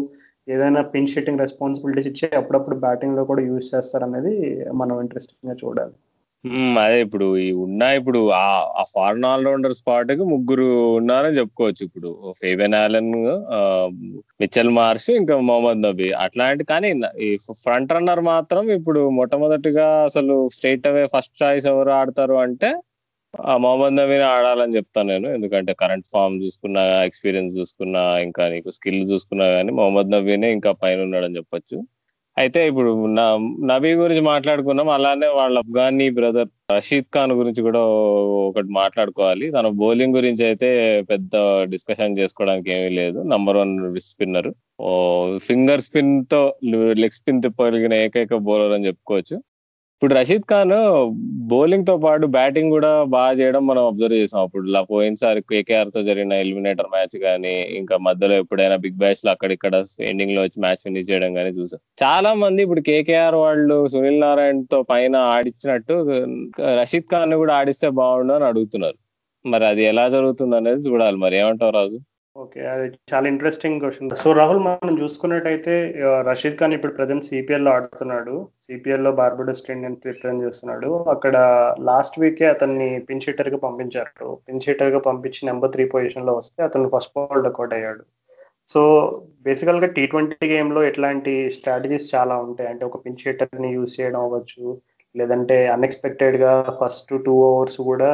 [0.47, 4.33] ఏదైనా పిన్ షీటింగ్ రెస్పాన్సిబిలిటీస్ ఇచ్చి అప్పుడప్పుడు బ్యాటింగ్లో కూడా యూజ్ చేస్తారనేది
[4.81, 5.95] మనం ఇంట్రెస్టింగ్గా చూడాలి.
[6.81, 10.67] అదే ఇప్పుడు ఈ ఉన్న ఇప్పుడు ఆ ఫారెన్ ఆల్రౌండర్ స్పాట్కి ముగ్గురు
[10.99, 12.09] ఉన్నారని చెప్పుకోవచ్చు ఇప్పుడు.
[12.39, 13.09] ఫేబెన్ ఆలన్
[14.41, 16.89] మిచ్చల్ మార్ష్ ఇంకా మొహమ్మద్ నబీ అట్లాంటి కానీ
[17.27, 17.29] ఈ
[17.63, 22.71] ఫ్రంట్ రన్నర్ మాత్రం ఇప్పుడు మొట్టమొదటిగా అసలు స్ట్రైట్ అవే ఫస్ట్ చాయిస్ ఎవరు ఆడతారు అంటే
[23.63, 25.27] మొహమ్మద్ నబీని ఆడాలని చెప్తాను నేను.
[25.37, 30.99] ఎందుకంటే కరెంట్ ఫామ్ చూసుకున్నా ఎక్స్పీరియన్స్ చూసుకున్నా ఇంకా నీకు స్కిల్ చూసుకున్నా కానీ మొహమ్మద్ నబీనే ఇంకా పైన
[31.07, 31.77] ఉన్నాడని చెప్పొచ్చు.
[32.41, 32.91] అయితే ఇప్పుడు
[33.71, 34.89] నబీ గురించి మాట్లాడుకున్నాం.
[34.95, 37.81] అలానే వాళ్ళ అఫ్ఘానీ బ్రదర్ రషీద్ ఖాన్ గురించి కూడా
[38.49, 39.45] ఒకటి మాట్లాడుకోవాలి.
[39.55, 40.69] తన బౌలింగ్ గురించి అయితే
[41.11, 41.31] పెద్ద
[41.73, 43.19] డిస్కషన్ చేసుకోవడానికి ఏమీ లేదు.
[43.33, 43.73] నంబర్ వన్
[44.09, 44.49] స్పిన్నర్
[45.47, 46.41] ఫింగర్ స్పిన్తో
[47.01, 49.37] లెగ్ స్పిన్ తిప్పగలిగిన ఏకైక బౌలర్ అని చెప్పుకోవచ్చు.
[50.01, 50.73] ఇప్పుడు రషీద్ ఖాన్
[51.51, 54.41] బౌలింగ్తో పాటు బ్యాటింగ్ కూడా బాగా చేయడం మనం అబ్జర్వ్ చేసాం.
[54.45, 59.73] అప్పుడు ఇలా పోయినసారి కేకేఆర్తో జరిగిన ఎలిమినేటర్ మ్యాచ్ కానీ ఇంకా మధ్యలో ఎప్పుడైనా బిగ్ బ్యాష్లో అక్కడిక్కడ
[60.11, 61.81] ఎండింగ్లో వచ్చి మ్యాచ్ ఫినిష్ చేయడం కానీ చూసాం.
[62.03, 65.97] చాలా మంది ఇప్పుడు కేకేఆర్ వాళ్ళు సునీల్ నారాయణ తో పైన ఆడిచ్చినట్టు
[66.79, 68.97] రషీద్ ఖాన్ కూడా ఆడిస్తే బాగుండు అని అడుగుతున్నారు.
[69.45, 71.37] మరి అది ఎలా జరుగుతుంది అనేది చూడాలి మరి.
[71.43, 71.99] ఏమంటావు రాజు?
[72.41, 75.73] ఓకే అది చాలా ఇంట్రెస్టింగ్ క్వశ్చన్ సో రాహుల్ మనం చూసుకున్నట్టయితే
[76.27, 78.35] రషీద్ ఖాన్ ఇప్పుడు ప్రజెంట్ సిపిఎల్లో ఆడుతున్నాడు.
[78.65, 80.91] సిపిఎల్లో బార్బడోస్ ఇండియన్ రిప్రజెంట్ చేస్తున్నాడు.
[81.13, 81.35] అక్కడ
[81.89, 84.29] లాస్ట్ వీకే అతన్ని పిన్ షీటర్గా పంపించారు.
[84.47, 88.03] పిన్ షీటర్గా పంపించి నెంబర్ త్రీ పొజిషన్లో వస్తే అతను ఫస్ట్ బాల్ డకౌట్ అయ్యాడు.
[88.73, 88.81] సో
[89.47, 92.69] బేసికల్గా టీ ట్వంటీ గేమ్లో ఇట్లాంటి స్ట్రాటజీస్ చాలా ఉంటాయి.
[92.71, 94.65] అంటే ఒక పిన్ షీటర్ని యూజ్ చేయడం అవ్వచ్చు.
[95.15, 98.11] లేదంటే అన్ఎక్స్పెక్టెడ్గా ఫస్ట్ టూ ఓవర్స్ కూడా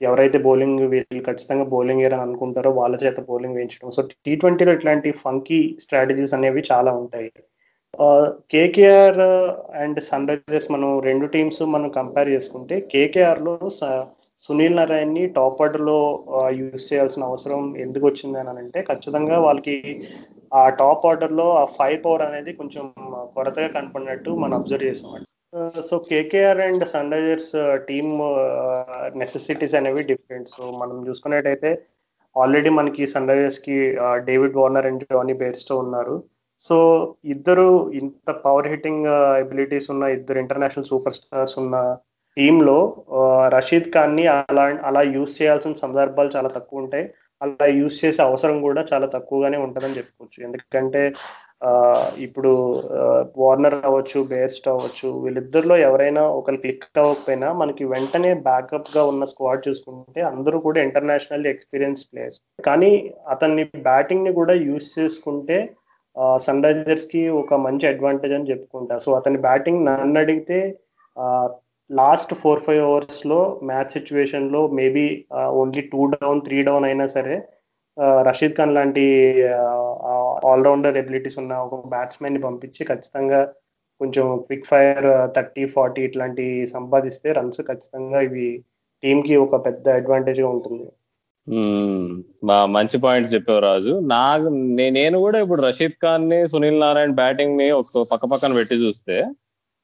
[0.00, 3.90] ఎవరైతే బౌలింగ్ వీళ్ళు ఖచ్చితంగా బౌలింగ్ వేయరని అనుకుంటారో వాళ్ళ చేత బౌలింగ్ వేయించడం.
[3.96, 7.30] సో టీ ట్వంటీలో ఇట్లాంటి ఫంకీ స్ట్రాటజీస్ అనేవి చాలా ఉంటాయి.
[8.52, 9.20] కేకేఆర్
[9.82, 13.54] అండ్ సన్ రైజర్స్ మనం రెండు టీమ్స్ మనం కంపేర్ చేసుకుంటే కేకేఆర్లో
[14.42, 15.98] సునీల్ నారాయణ్ని టాప్ ఆర్డర్లో
[16.60, 19.76] యూజ్ చేయాల్సిన అవసరం ఎందుకు వచ్చింది అని అంటే ఖచ్చితంగా వాళ్ళకి
[20.60, 22.84] ఆ టాప్ ఆర్డర్లో ఆ ఫైవ్ పవర్ అనేది కొంచెం
[23.36, 25.14] కొరతగా కనపడినట్టు మనం అబ్జర్వ్ చేసాం.
[25.88, 27.52] So KKR and Sunrisers
[27.88, 28.12] team
[29.16, 31.70] necessities అనేవి డిఫరెంట్ సో మనం చూసుకున్నట్టయితే
[32.36, 33.76] ఆల్రెడీ మనకి సన్ రైజర్స్కి
[34.28, 36.24] David Warner and Jonny Bairstow ఉన్నారు.
[36.60, 36.76] సో
[37.24, 39.06] ఇద్దరు ఇంత పవర్ హిట్టింగ్
[39.38, 41.96] ఎబిలిటీస్ ఉన్న ఇద్దరు ఇంటర్నేషనల్ సూపర్ స్టార్స్ ఉన్న
[42.36, 42.78] టీంలో
[43.48, 47.06] రషీద్ ఖాన్ని అలా అలా యూజ్ చేయాల్సిన సందర్భాలు చాలా తక్కువ ఉంటాయి.
[47.42, 50.38] అలా యూజ్ చేసే అవసరం కూడా చాలా తక్కువగానే ఉంటుందని చెప్పుకోవచ్చు.
[50.46, 51.02] ఎందుకంటే
[52.18, 52.50] ఇప్పుడు
[53.36, 60.20] వార్నర్ అవ్వచ్చు బేర్స్ట్ అవ్వచ్చు వీళ్ళిద్దరిలో ఎవరైనా ఒకరు క్లిక్ అవ్వకపోయినా మనకి వెంటనే బ్యాకప్గా ఉన్న స్క్వాడ్ చూసుకుంటే
[60.20, 62.92] అందరూ కూడా ఇంటర్నేషనల్ ఎక్స్పీరియన్స్ ప్లేయర్స్ కానీ
[63.28, 65.58] అతన్ని బ్యాటింగ్ని కూడా యూజ్ చేసుకుంటే
[66.36, 68.98] సన్ రైజర్స్కి ఒక మంచి అడ్వాంటేజ్ అని చెప్పుకుంటా.
[68.98, 70.58] సో అతని బ్యాటింగ్ నన్ను అడిగితే
[71.90, 75.06] లాస్ట్ ఫోర్ ఫైవ్ అవర్స్లో మ్యాచ్ సిచ్యువేషన్లో maybe
[75.60, 77.34] only two down three down అయినా సరే
[77.98, 79.04] రషీద్ ఖాన్ లాంటి
[80.52, 83.40] ఆల్రౌండర్ ఎబిలిటీస్ ఉన్న ఒక బ్యాట్స్మెన్ని పంపించి ఖచ్చితంగా
[84.00, 88.46] కొంచెం క్విక్ ఫైర్ థర్టీ ఫార్టీ ఇట్లాంటి సంపాదిస్తే రన్స్ ఖచ్చితంగా ఇవి
[89.02, 90.86] టీమ్కి ఒక పెద్ద అడ్వాంటేజ్గా ఉంటుంది.
[92.74, 94.00] మంచి పాయింట్ చెప్పావు రాజు.
[94.02, 94.48] నాకు
[94.98, 99.16] నేను కూడా ఇప్పుడు రషీద్ ఖాన్ని సునీల్ నారాయణ బ్యాటింగ్ని ఒక పక్క పక్కన పెట్టి చూస్తే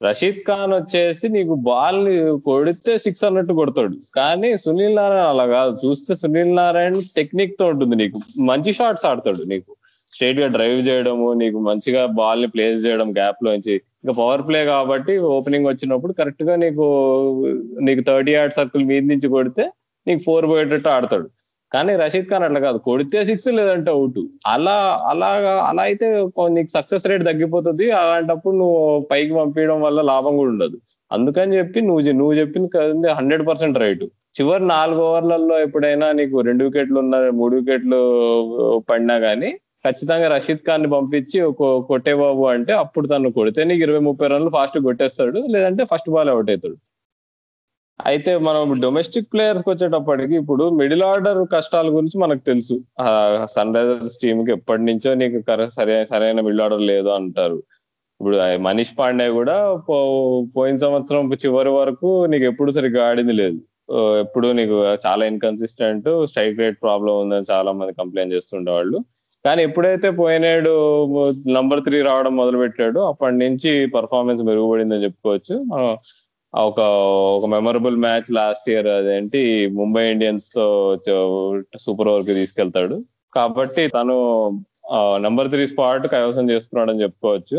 [0.05, 2.15] రషీద్ ఖాన్ వచ్చేసి నీకు బాల్ని
[2.47, 3.97] కొడితే సిక్స్ అన్నట్టు కొడతాడు.
[4.19, 5.73] కానీ సునీల్ నారాయణ అలా కాదు.
[5.83, 8.21] చూస్తే సునీల్ నారాయణ టెక్నిక్తో ఉంటుంది నీకు.
[8.51, 9.71] మంచి షాట్స్ ఆడతాడు నీకు.
[10.13, 15.69] స్ట్రైట్గా డ్రైవ్ చేయడము నీకు మంచిగా బాల్ని ప్లేస్ చేయడం గ్యాప్ లోంచి ఇంకా పవర్ ప్లే కాబట్టి ఓపెనింగ్
[15.71, 16.87] వచ్చినప్పుడు కరెక్ట్గా నీకు
[17.89, 19.65] నీకు థర్టీ యార్డ్ సర్కిల్ మీద నుంచి కొడితే
[20.07, 21.29] నీకు ఫోర్ పోయేటట్టు ఆడతాడు.
[21.73, 22.79] కానీ రషీద్ ఖాన్ అట్లా కాదు.
[22.87, 24.21] కొడితే సిక్స్ లేదంటే అవుట్
[24.55, 24.77] అలా
[25.11, 26.07] అలాగా అలా అయితే
[26.57, 27.87] నీకు సక్సెస్ రేట్ తగ్గిపోతుంది.
[28.01, 28.81] అలాంటప్పుడు నువ్వు
[29.11, 30.79] పైకి పంపించడం వల్ల లాభం కూడా ఉండదు.
[31.11, 32.69] అందుకని చెప్పి నువ్వు నువ్వు చెప్పింది
[33.19, 34.05] హండ్రెడ్ పర్సెంట్ రైట్.
[34.39, 37.99] చివరి నాలుగు ఓవర్లలో ఎప్పుడైనా నీకు రెండు వికెట్లు ఉన్న మూడు వికెట్లు
[38.91, 39.51] పడినా గానీ
[39.87, 41.39] ఖచ్చితంగా రషీద్ ఖాన్ని పంపించి
[41.91, 45.39] కొట్టే బాబు అంటే అప్పుడు తను కొడితే నీకు ఇరవై ముప్పై రన్లు ఫాస్ట్ కొట్టేస్తాడు.
[45.55, 46.77] లేదంటే ఫస్ట్ బాల్ అవుట్ అవుతాడు.
[48.09, 52.77] అయితే మనం డొమెస్టిక్ ప్లేయర్స్కి వచ్చేటప్పటికి ఇప్పుడు మిడిల్ ఆర్డర్ కష్టాల గురించి మనకు తెలుసు.
[53.55, 55.39] సన్ రైజర్స్ టీమ్కి ఎప్పటి నుంచో నీకు
[55.77, 57.59] సరైన సరైన మిడిల్ ఆర్డర్ లేదు అంటారు.
[58.21, 58.37] ఇప్పుడు
[58.67, 59.57] మనీష్ పాండే కూడా
[60.57, 63.59] పోయిన సంవత్సరం చివరి వరకు నీకు ఎప్పుడు సరిగ్గా ఆడింది లేదు.
[64.25, 68.99] ఎప్పుడు నీకు చాలా ఇన్కన్సిస్టెంట్ స్ట్రైక్ రేట్ ప్రాబ్లం ఉందని చాలా మంది కంప్లైంట్ చేస్తుండేవాళ్ళు
[69.45, 70.73] కానీ ఎప్పుడైతే పోయినాడు
[71.57, 75.55] నంబర్ త్రీ రావడం మొదలు పెట్టాడు అప్పటి నుంచి పర్ఫార్మెన్స్ మెరుగుపడిందని చెప్పుకోవచ్చు.
[76.55, 76.81] ఒక
[77.37, 79.41] ఒక మెమరబుల్ మ్యాచ్ లాస్ట్ ఇయర్ అదేంటి
[79.81, 80.65] ముంబై ఇండియన్స్తో
[81.85, 82.97] సూపర్ ఓవర్కి తీసుకెళ్తాడు.
[83.35, 84.17] కాబట్టి తను
[85.27, 87.59] నంబర్ త్రీ స్పాట్ కైవసం చేసుకున్నాడు అని చెప్పుకోవచ్చు.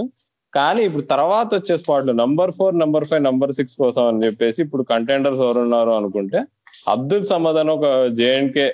[0.54, 4.84] కానీ ఇప్పుడు తర్వాత వచ్చే స్పాట్లు number four number five number six కోసం అని చెప్పేసి ఇప్పుడు
[4.84, 6.40] కంటెండర్స్ ఎవరు ఉన్నారు అనుకుంటే
[6.88, 7.86] అబ్దుల్ సమద్ అని ఒక
[8.20, 8.66] జేఎన్కే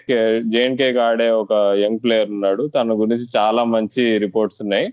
[0.53, 1.53] జేఎన్కే ఆడే ఒక
[1.83, 2.67] యంగ్ ప్లేయర్ ఉన్నాడు.
[2.67, 4.87] తన గురించి చాలా మంచి రిపోర్ట్స్ ఉన్నాయి.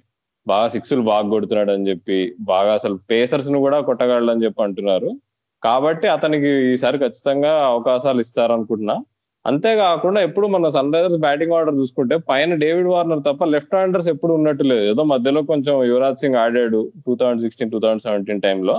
[0.46, 2.18] బాగా సిక్స్లు బాగా కొడుతున్నాడు అని చెప్పి
[2.52, 5.10] బాగా అసలు పేసర్స్ను కూడా కొట్టగలడు అని చెప్పి అంటున్నారు.
[5.66, 8.96] కాబట్టి అతనికి ఈసారి ఖచ్చితంగా అవకాశాలు ఇస్తారనుకుంటున్నా.
[9.50, 14.32] అంతేకాకుండా ఎప్పుడు మన సన్ రైజర్స్ బ్యాటింగ్ ఆర్డర్ చూసుకుంటే పైన డేవిడ్ వార్నర్ తప్ప లెఫ్ట్ హ్యాండర్స్ ఎప్పుడు
[14.38, 14.84] ఉన్నట్టు లేదు.
[14.92, 18.76] ఏదో మధ్యలో కొంచెం యువరాజ్ సింగ్ ఆడాడు two thousand sixteen two thousand seventeen టైంలో.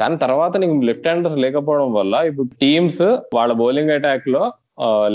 [0.00, 3.02] కానీ తర్వాత నీకు లెఫ్ట్ హ్యాండర్స్ లేకపోవడం వల్ల ఇప్పుడు టీమ్స్
[3.38, 4.42] వాళ్ళ బౌలింగ్ అటాక్లో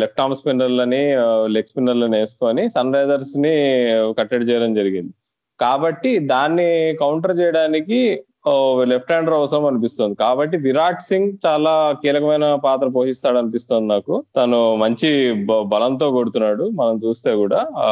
[0.01, 1.03] లెఫ్ట్ ఆర్మ్ స్పిన్నర్లని
[1.53, 3.53] లెగ్ స్పిన్నర్లని వేసుకొని సన్ రైజర్స్ని
[4.19, 5.13] కట్టడి చేయడం జరిగింది.
[5.59, 6.69] కాబట్టి దాన్ని
[7.03, 7.99] కౌంటర్ చేయడానికి
[8.91, 10.15] లెఫ్ట్ హ్యాండర్ అవసరం అనిపిస్తుంది.
[10.15, 14.13] కాబట్టి విరాట్ సింగ్ చాలా కీలకమైన పాత్ర పోషిస్తాడు అనిపిస్తుంది నాకు.
[14.37, 15.09] తను మంచి
[15.73, 16.65] బలంతో కొడుతున్నాడు.
[16.81, 17.89] మనం చూస్తే కూడా ఆ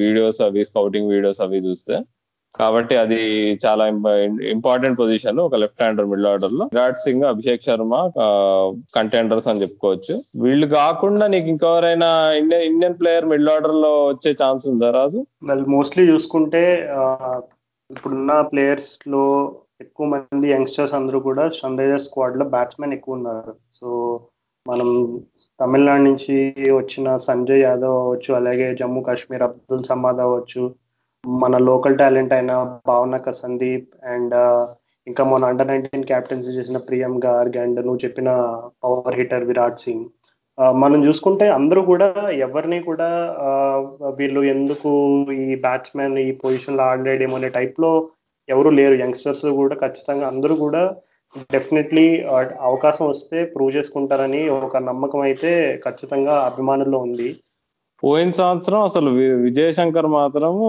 [0.00, 1.96] వీడియోస్ అవి స్కౌటింగ్ వీడియోస్ అవి చూస్తే.
[2.60, 3.20] కాబట్టి అది
[3.64, 3.84] చాలా
[4.54, 6.64] ఇంపార్టెంట్ పొజిషన్ ఒక లెఫ్ట్ హ్యాండర్ మిడిల్ ఆర్డర్లో.
[6.74, 7.94] విరాట్ సింగ్ అభిషేక్ శర్మ
[8.96, 10.14] కంటెండర్స్ అని చెప్పుకోవచ్చు.
[10.44, 15.20] వీళ్ళు కాకుండా నీకు ఇంకెవరైనా ఇండియన్ ఇండియన్ ప్లేయర్ మిడిల్ ఆర్డర్లో వచ్చే ఛాన్స్ ఉందా రాజు?
[15.76, 16.64] మోస్ట్లీ చూసుకుంటే
[17.90, 19.24] ఇప్పుడున్న ప్లేయర్స్లో
[19.84, 23.52] ఎక్కువ మంది యంగ్స్టర్స్ అందరూ కూడా సన్ రైజర్స్ స్క్వాడ్లో బ్యాట్స్మెన్ ఎక్కువ ఉన్నారు.
[23.78, 23.88] సో
[24.66, 24.88] మనం
[25.60, 26.36] తమిళనాడు నుంచి
[26.78, 30.62] వచ్చిన సంజయ్ యాదవ్ అవ్వచ్చు అలాగే జమ్మూ కాశ్మీర్ అబ్దుల్ సమాద్ అవ్వచ్చు
[31.42, 32.52] మన లోకల్ టాలెంట్ అయిన
[32.88, 34.34] భావనక సందీప్ అండ్
[35.06, 38.30] ఇంకా మన అండర్ నైన్టీన్ క్యాప్టెన్సీ చేసిన ప్రియం గార్గ్ అండ్ నువ్వు చెప్పిన
[38.84, 40.06] పవర్ హిటర్ విరాట్ సింగ్.
[40.82, 42.08] మనం చూసుకుంటే అందరూ కూడా
[42.46, 43.08] ఎవరిని కూడా
[44.18, 44.90] వీళ్ళు ఎందుకు
[45.46, 47.90] ఈ బ్యాట్స్మెన్ ఈ పొజిషన్లో ఆడలేడేమో అనే టైప్లో
[48.48, 48.96] ఎవరు లేరు.
[49.04, 50.82] యంగ్స్టర్స్ కూడా ఖచ్చితంగా అందరూ కూడా
[51.54, 52.06] డెఫినెట్లీ
[52.70, 55.52] అవకాశం వస్తే ప్రూవ్ చేసుకుంటారని ఒక నమ్మకం అయితే
[55.86, 57.28] ఖచ్చితంగా అభిమానుల్లో ఉంది.
[58.04, 59.10] పోయిన సంవత్సరం అసలు
[59.42, 60.66] విజయశంకర్ మాత్రము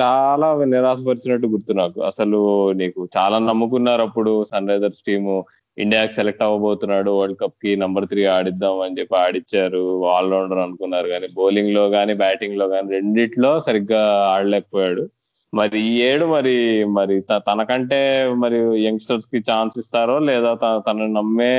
[0.00, 2.00] చాలా నిరాశపరిచినట్టు గుర్తు నాకు.
[2.00, 5.44] అసలు నీకు చాలా నమ్ముకున్నారు అప్పుడు సన్ రైజర్స్ టీము.
[5.78, 10.04] ఇండియాకి సెలెక్ట్ అవ్వబోతున్నాడు వరల్డ్ కప్కి నంబర్ త్రీ ఆడిద్దాం అని చెప్పి ఆడిచ్చారు.
[10.04, 11.08] ఆల్రౌండర్ అనుకున్నారు.
[11.08, 14.02] కానీ బౌలింగ్లో కానీ బ్యాటింగ్లో కానీ రెండిట్లో సరిగ్గా
[14.34, 15.08] ఆడలేకపోయాడు.
[15.52, 16.54] మరి ఈ ఏడు మరి
[16.96, 17.14] మరి
[17.48, 17.98] తనకంటే
[18.42, 20.50] మరి యంగ్స్టర్స్కి ఛాన్స్ ఇస్తారో లేదా
[20.88, 21.54] తన నమ్మే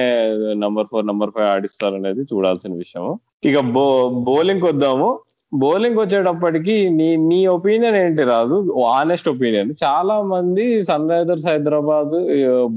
[0.64, 3.14] నంబర్ ఫోర్ నంబర్ ఫైవ్ ఆడిస్తారో అనేది చూడాల్సిన విషయము.
[3.50, 3.86] ఇక బో
[4.30, 5.10] బౌలింగ్ వద్దాము
[5.52, 8.58] బౌలింగ్ వచ్చేటప్పటికి నీ నీ ఒపీనియన్ ఏంటి రాజు?
[8.98, 10.66] ఆనెస్ట్ ఒపీనియన్ చాలా మంది
[11.10, 12.14] Sunrisers Hyderabad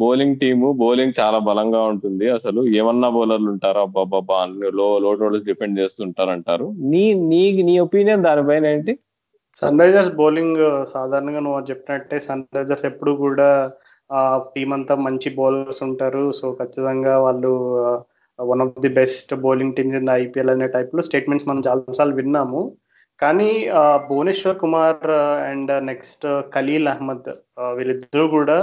[0.02, 2.26] bowling team bowling చాలా బలంగా ఉంటుంది.
[2.30, 3.82] అసలు ఏమన్నా బౌలర్లు ఉంటారా?
[3.88, 4.38] అబ్బాబ్బా
[4.80, 8.94] లో లో టోటల్స్ డిఫెండ్ చేస్తుంటారు అంటారు నీ నీ నీ ఒపీనియన్ దానిపైన ఏంటి?
[9.60, 10.60] సన్ రైజర్స్ బౌలింగ్
[10.94, 13.48] సాధారణంగా నువ్వు చెప్పినట్టే సన్ రైజర్స్ ఎప్పుడు కూడా
[14.10, 14.20] ఆ
[14.54, 16.24] టీం అంతా మంచి బౌలర్స్ ఉంటారు.
[16.38, 17.52] సో ఖచ్చితంగా వాళ్ళు
[18.38, 22.62] one of the best bowling teams in the IPL అనే టైప్లో స్టేట్మెంట్స్ మనం చాలాసార్లు విన్నాము.
[23.22, 23.50] కానీ
[24.08, 25.04] భువనేశ్వర్ కుమార్
[25.50, 27.28] అండ్ నెక్స్ట్ ఖలీల్ అహ్మద్
[27.78, 28.56] వీళ్ళిద్దరూ కూడా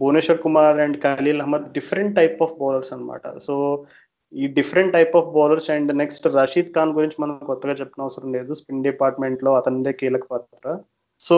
[0.00, 3.54] Bhuvneshwar Kumar and Khaleel Ahmed different type of bowlers అనమాట సో
[4.34, 8.54] ఈ different type of bowlers and next Rashid Khan గురించి మనం కొత్తగా చెప్పిన అవసరం లేదు.
[8.54, 10.78] స్పిన్ డిపార్ట్మెంట్లో అతనిదే కీలక పాత్ర.
[11.26, 11.36] సో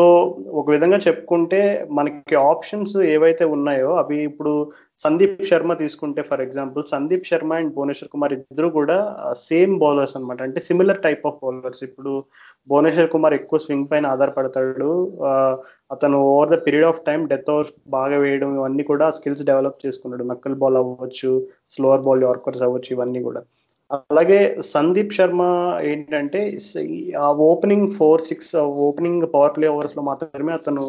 [0.61, 1.59] ఒక విధంగా చెప్పుకుంటే
[1.97, 4.53] మనకి ఆప్షన్స్ ఏవైతే ఉన్నాయో అవి ఇప్పుడు
[5.05, 8.97] సందీప్ శర్మ తీసుకుంటే for example Sandeep Sharma and Bhuvneshwar Kumar ఇద్దరు కూడా
[9.49, 11.83] సేమ్ బౌలర్స్ అనమాట అంటే సిమిలర్ టైప్ ఆఫ్ బౌలర్స్.
[11.89, 12.13] ఇప్పుడు
[12.71, 14.91] భువనేశ్వర్ కుమార్ ఎక్కువ స్వింగ్ పైన ఆధారపడతాడు.
[15.97, 20.27] అతను over the period of time death overs బాగా వేయడం ఇవన్నీ కూడా స్కిల్స్ డెవలప్ చేసుకున్నాడు.
[20.33, 21.33] నక్కల్ బాల్ అవ్వచ్చు
[21.77, 23.43] స్లోవర్ బాల్ యార్కర్స్ అవ్వచ్చు ఇవన్నీ కూడా.
[23.91, 24.39] అలాగే
[24.75, 25.43] సందీప్ శర్మ
[25.91, 26.41] ఏంటంటే
[27.27, 28.55] ఆ opening four six
[28.87, 30.85] opening power play ఓవర్స్లో మాత్రమే అతను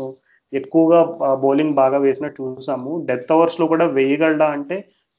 [0.54, 1.00] ఎక్కువగా
[1.44, 2.92] బౌలింగ్ బాగా వేసినట్టు చూసాము.
[3.10, 4.78] డెత్ ఓవర్స్లో కూడా వేయగలడా అంటే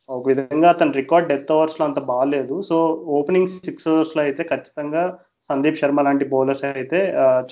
[0.09, 2.57] ఒక విధంగా అతని రికార్డ్ డెత్ ఓవర్స్లో అంత బాగాలేదు.
[2.69, 2.77] సో
[3.19, 5.03] ఓపెనింగ్ సిక్స్ ఓవర్స్లో అయితే ఖచ్చితంగా
[5.51, 7.01] సందీప్ శర్మ లాంటి బౌలర్స్ అయితే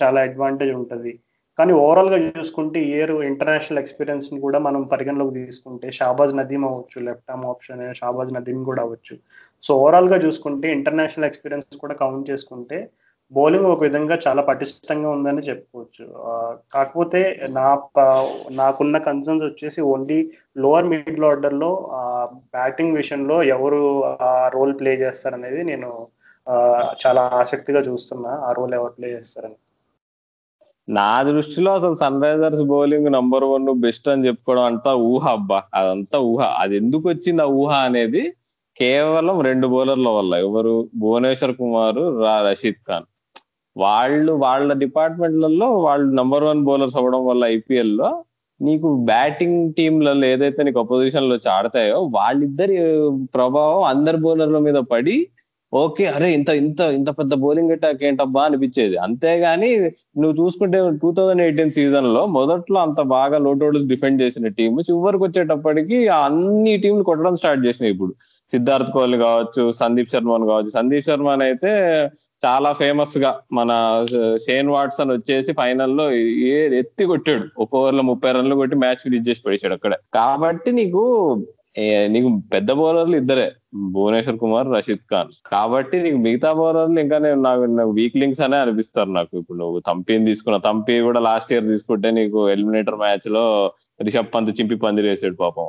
[0.00, 1.12] చాలా అడ్వాంటేజ్ ఉంటుంది.
[1.58, 7.46] కానీ ఓవరాల్గా చూసుకుంటే ఇయర్ ఇంటర్నేషనల్ ఎక్స్పీరియన్స్ని కూడా మనం పరిగణలోకి తీసుకుంటే షాబాజ్ నదీమ్ అవ్వచ్చు left arm
[7.52, 9.14] option Shahbaz Nadeem కూడా అవ్వచ్చు.
[9.66, 12.78] సో ఓవరాల్గా చూసుకుంటే ఇంటర్నేషనల్ ఎక్స్పీరియన్స్ కూడా కౌంట్ చేసుకుంటే
[13.32, 16.04] బౌలింగ్ ఒక విధంగా చాలా పటిష్టంగా ఉందని చెప్పుకోవచ్చు.
[16.74, 17.20] కాకపోతే
[17.58, 17.68] నా
[18.60, 20.18] నాకున్న కన్సర్న్స్ వచ్చేసి ఓన్లీ
[20.64, 21.70] లోవర్ మిడిల్ ఆర్డర్లో
[22.56, 23.80] బ్యాటింగ్ విషయంలో ఎవరు
[24.30, 25.90] ఆ రోల్ ప్లే చేస్తారనేది నేను
[27.04, 28.32] చాలా ఆసక్తిగా చూస్తున్నా.
[28.48, 29.58] ఆ రోల్ ఎవరు ప్లే చేస్తారని.
[30.88, 35.58] నా దృష్టిలో అసలు Sunrisers bowling number one best అని చెప్పుకోవడం అంతా ఊహ అబ్బా.
[35.74, 36.42] అదంతా ఊహ.
[36.60, 38.22] అది ఎందుకు వచ్చింది ఆ ఊహ అనేది
[38.76, 40.32] కేవలం రెండు బౌలర్ల వల్ల.
[40.46, 40.74] ఎవరు?
[40.94, 42.00] భువనేశ్వర్ కుమార్
[42.46, 43.06] రషీద్ ఖాన్.
[43.76, 48.10] వాళ్ళు వాళ్ళ డిపార్ట్మెంట్లలో వాళ్ళు నంబర్ వన్ బౌలర్స్ అవ్వడం వల్ల ఐపీఎల్లో
[48.60, 52.76] నీకు బ్యాటింగ్ టీంలలో ఏదైతే నీకు అపోజిషన్లో చాడతాయో ఆడతాయో వాళ్ళిద్దరి
[53.34, 55.16] ప్రభావం అందరి బౌలర్ల మీద పడి
[55.72, 58.96] ఓకే అరే ఇంత ఇంత ఇంత పెద్ద బౌలింగ్ అటాక్ ఏంటబ్బా అనిపించేది.
[58.96, 59.70] అంతేగాని
[60.20, 63.52] నువ్వు చూసుకుంటే టూ థౌజండ్ ఎయిటీన్ సీజన్లో మొదట్లో అంత బాగా లో
[63.92, 68.14] డిఫెండ్ చేసిన టీం చివరికి వచ్చేటప్పటికి అన్ని టీంలు కొట్టడం స్టార్ట్ చేసినాయి ఇప్పుడు.
[68.52, 70.70] సిద్ధార్థ్ కోహ్లీ కావచ్చు సందీప్ శర్మన్ కావచ్చు.
[70.70, 71.72] సందీప్ శర్మన్ అయితే
[72.44, 73.70] చాలా ఫేమస్గా మన
[74.46, 76.12] షేన్ వాట్సన్ వచ్చేసి ఫైనల్లో
[76.52, 77.46] ఏ ఎత్తి కొట్టాడు.
[77.58, 79.94] ఒక ఓవర్లో ముప్పై రన్లు కొట్టి మ్యాచ్ ఫినిష్ చేసి పడేశాడు అక్కడ.
[80.14, 81.02] కాబట్టి నీకు
[81.78, 83.52] నీకు పెద్ద బౌలర్లు ఇద్దరే.
[83.92, 85.28] భువనేశ్వర్ కుమార్ రషీద్ ఖాన్.
[85.46, 89.38] కాబట్టి నీకు మిగతా బౌలర్లు ఇంకా నేను నాకు వీక్ లింక్స్ అనే అనిపిస్తారు నాకు.
[89.38, 94.76] ఇప్పుడు నువ్వు తంపిని తీసుకున్న తంపి కూడా లాస్ట్ ఇయర్ తీసుకుంటే నీకు ఎలిమినేటర్ మ్యాచ్లో రిషబ్ పంత్ చింపి
[94.76, 95.68] పందిరేసాడు పాపం.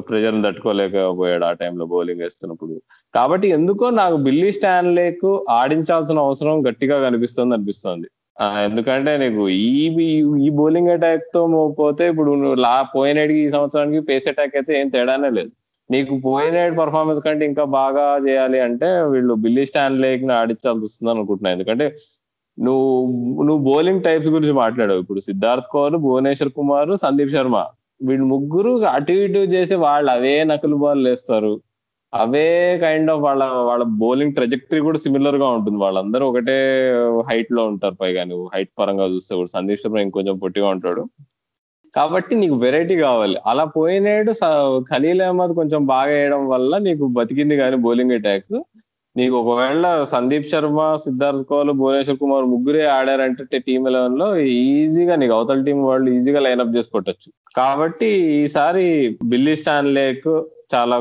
[0.00, 2.82] ప్రెజర్ తట్టుకోలేకపోయాడు ఆ టైంలో బౌలింగ్ వేస్తున్నప్పుడు.
[3.14, 8.08] కాబట్టి ఎందుకో నాకు బిల్లీ స్టాన్లేకు ఆడించాల్సిన అవసరం గట్టిగా కనిపిస్తుంది అనిపిస్తుంది.
[8.66, 9.80] ఎందుకంటే నీకు ఈ
[10.44, 11.40] ఈ బౌలింగ్ అటాక్తో
[11.80, 12.32] పోతే ఇప్పుడు
[12.66, 15.50] లా పోయినడికి ఈ సంవత్సరానికి పేస్ అటాక్ అయితే ఏం తేడానే లేదు.
[15.90, 21.86] నీకు పోయినాడు పర్ఫార్మెన్స్ కంటే ఇంకా బాగా చేయాలి అంటే వీళ్ళు బిల్లీ స్టాన్లేక్ని ఆడించాల్సి వస్తుంది అనుకుంటున్నాను ఎందుకంటే
[22.58, 22.88] నువ్వు
[23.46, 25.00] నువ్వు బౌలింగ్ టైప్స్ గురించి మాట్లాడావు.
[25.04, 27.58] ఇప్పుడు సిద్ధార్థ్ కౌర్ భువనేశ్వర్ కుమార్ సందీప్ శర్మ
[28.08, 31.52] వీళ్ళు ముగ్గురు అటు ఇటు చేసి వాళ్ళు అవే నకలు బాల్ వేస్తారు
[32.14, 35.78] అవే కైండ్ ఆఫ్ వాళ్ళ వాళ్ళ బౌలింగ్ ట్రెజెక్టరీ కూడా సిమిలర్గా ఉంటుంది.
[35.78, 36.56] వాళ్ళందరూ ఒకటే
[37.30, 37.94] హైట్లో ఉంటారు.
[37.94, 41.04] పైగా నువ్వు హైట్ పరంగా చూస్తే కూడా సందీప్ శర్మ ఇంకొంచెం పొట్టిగా ఉంటాడు.
[41.96, 43.36] కాబట్టి నీకు వెరైటీ కావాలి.
[43.46, 44.32] అలా పోయినాడు
[44.80, 48.62] ఖలీల్ అహ్మద్ కొంచెం బాగా వేయడం వల్ల నీకు బతికింది కానీ బౌలింగ్ అటాక్
[49.16, 55.64] నీకు ఒకవేళ సందీప్ శర్మ సిద్ధార్థ్ కౌల్ భువనేశ్వర్ కుమార్ ముగ్గురే ఆడారంటే టీమ్ ఎలెవెన్లో ఈజీగా నీకు అవతల
[55.64, 57.32] టీం వాళ్ళు ఈజీగా లైన్అప్ చేసి కొట్టచ్చు.
[57.56, 58.06] కాబట్టి
[58.42, 60.28] ఈసారి బిల్లీ స్టాన్లేక్
[60.74, 60.96] చాలా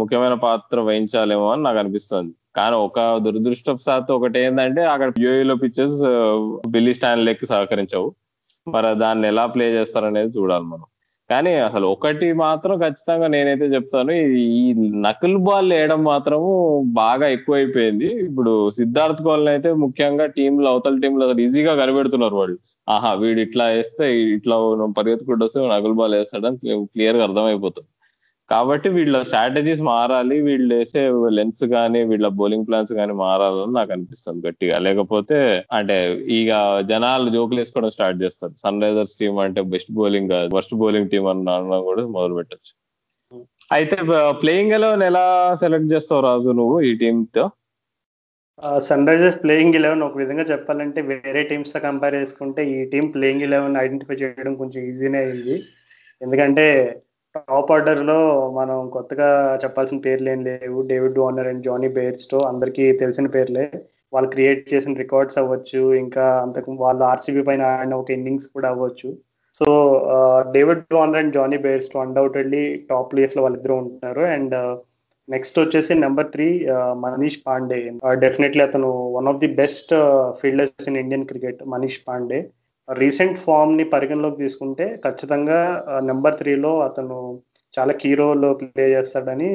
[0.00, 2.32] ముఖ్యమైన పాత్ర వహించాలేమో అని నాకు అనిపిస్తుంది.
[2.58, 6.00] కానీ ఒక దురదృష్టవశాత్తు ఒకటి ఏంటంటే అక్కడ యూఏలో పిక్చర్స్
[6.74, 8.08] బిల్లీ స్టాన్లేక్ సహకరించవు.
[8.66, 10.86] మరి దాన్ని ఎలా ప్లే చేస్తారనేది చూడాలి మనం.
[11.30, 14.12] కానీ అసలు ఒకటి మాత్రం ఖచ్చితంగా నేనైతే చెప్తాను
[14.60, 14.62] ఈ
[15.04, 16.48] నకిల్ బాల్ వేయడం మాత్రము
[17.00, 18.08] బాగా ఎక్కువైపోయింది.
[18.28, 22.56] ఇప్పుడు సిద్ధార్థ్ కోల్ అయితే ముఖ్యంగా టీంలో అవతల టీంలో ఈజీగా కనిపెడుతున్నారు వాళ్ళు.
[22.96, 24.06] ఆహా వీడు ఇట్లా వేస్తే
[24.38, 24.56] ఇట్లా
[24.98, 26.58] పరిగెత్తుకుంటూ వస్తే నకుల్ బాల్ వేస్తాడని
[26.94, 27.88] క్లియర్గా అర్థమైపోతుంది.
[28.52, 31.02] కాబట్టి వీళ్ళ స్ట్రాటజీస్ మారాలి వీళ్ళు వేసే
[31.38, 34.76] లెన్స్ కానీ వీళ్ళ బౌలింగ్ ప్లాన్స్ కానీ మారాలని నాకు అనిపిస్తుంది గట్టిగా.
[34.86, 35.38] లేకపోతే
[35.78, 35.96] అంటే
[36.38, 36.50] ఇక
[36.90, 38.54] జనాలు జోకులు వేసుకోవడం స్టార్ట్ చేస్తారు.
[38.64, 42.72] సన్ రైజర్స్ టీం అంటే బెస్ట్ బౌలింగ్ కాదు వర్స్ట్ బౌలింగ్ టీం అని అనడం కూడా మొదలు పెట్టచ్చు.
[43.76, 43.96] అయితే
[44.42, 45.24] ప్లేయింగ్ ఎలెవెన్ ఎలా
[45.62, 47.44] సెలెక్ట్ చేస్తావు రాజు నువ్వు ఈ టీమ్తో
[48.88, 53.78] సన్ రైజర్స్ ప్లేయింగ్ ఎలెవెన్ ఒక విధంగా చెప్పాలంటే వేరే టీమ్స్తో కంపేర్ చేసుకుంటే ఈ టీం ప్లేయింగ్ ఎలెవెన్
[53.84, 55.56] ఐడెంటిఫై చేయడం కొంచెం ఈజీనే అయింది.
[56.20, 56.66] ఎందుకంటే
[57.34, 58.16] టాప్ ఆర్డర్లో
[58.58, 59.28] మనం కొత్తగా
[59.62, 60.78] చెప్పాల్సిన పేర్లు ఏం లేవు.
[60.90, 63.64] David Warner and Jonny Bairstow అందరికీ తెలిసిన పేర్లే.
[64.14, 65.82] వాళ్ళు క్రియేట్ చేసిన రికార్డ్స్ అవ్వచ్చు.
[66.02, 69.10] ఇంకా అంతకు వాళ్ళు ఆర్సీబీ పైన ఆడిన ఒక ఇన్నింగ్స్ కూడా అవ్వచ్చు.
[69.54, 69.66] So
[70.56, 74.24] David Warner and Jonny Bairstow undoubtedly top ప్లేస్లో వాళ్ళిద్దరూ ఉంటున్నారు.
[74.36, 74.56] అండ్
[75.28, 76.46] నెక్స్ట్ uh, వచ్చేసి number three
[77.02, 77.76] Manish Pandey
[78.24, 79.92] definitely అతను one of the best
[80.40, 82.38] fielders in Indian cricket Manish Pandey
[82.90, 85.58] recent ఫామ్ని పరిగణలోకి తీసుకుంటే ఖచ్చితంగా
[86.10, 87.16] నెంబర్ త్రీలో అతను
[87.74, 89.50] చాలా కీ రోల్ ప్లే చేస్తాడని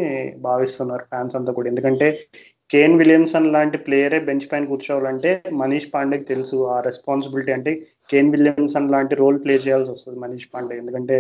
[0.48, 1.68] భావిస్తున్నారు ఫ్యాన్స్ అంతా కూడా.
[1.70, 2.08] ఎందుకంటే
[2.70, 7.72] కేన్ విలియమ్సన్ లాంటి ప్లేయరే బెంచ్ పైన కూర్చోవాలంటే మనీష్ పాండేకి తెలుసు ఆ రెస్పాన్సిబిలిటీ అంటే
[8.12, 10.76] కేన్ విలియమ్సన్ లాంటి రోల్ ప్లే చేయాల్సి వస్తుంది మనీష్ పాండే.
[10.82, 11.18] ఎందుకంటే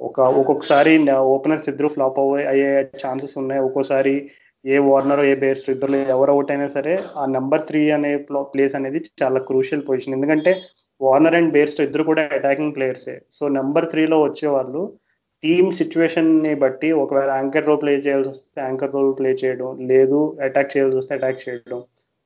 [0.00, 0.92] ఒక ఒక్కొక్కసారి
[1.34, 2.68] ఓపెనర్స్ ఇద్దరు ఫ్లాప్ అవ్వే అయ్యే
[3.04, 3.62] ఛాన్సెస్ ఉన్నాయి.
[3.68, 4.14] ఒక్కోసారి
[4.64, 8.10] ఏ వార్నర్ ఏ బేర్స్ ఇద్దరు ఎవరు అవుట్ అయినా సరే ఆ నెంబర్ త్రీ అనే
[8.52, 10.16] ప్లేస్ అనేది చాలా క్రూషియల్ పొజిషన్.
[10.18, 10.52] ఎందుకంటే
[11.00, 14.82] వార్నర్ అండ్ బేర్స్టో ఇద్దరు కూడా అటాకింగ్ ప్లేయర్సే సో నెంబర్ త్రీలో వచ్చే వాళ్ళు
[15.42, 20.72] టీమ్ సిచ్యువేషన్ని బట్టి ఒకవేళ యాంకర్ రోల్ ప్లే చేయాల్సి వస్తే యాంకర్ రోల్ ప్లే చేయడం లేదు అటాక్
[20.72, 21.80] చేయాల్సి వస్తే అటాక్ చేయడం.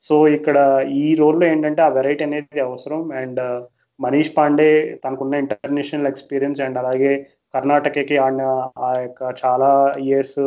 [0.05, 0.57] సో ఇక్కడ
[1.03, 3.03] ఈ రోల్లో ఏంటంటే ఆ వెరైటీ అనేది అవసరం.
[3.23, 3.41] అండ్
[4.01, 4.71] మనీష్ పాండే
[5.05, 7.13] తనకున్న ఇంటర్నేషనల్ ఎక్స్పీరియన్స్ అండ్ అలాగే
[7.55, 8.43] కర్ణాటకకి ఆడిన
[8.87, 9.71] ఆ యొక్క చాలా
[10.07, 10.41] ఇయర్స్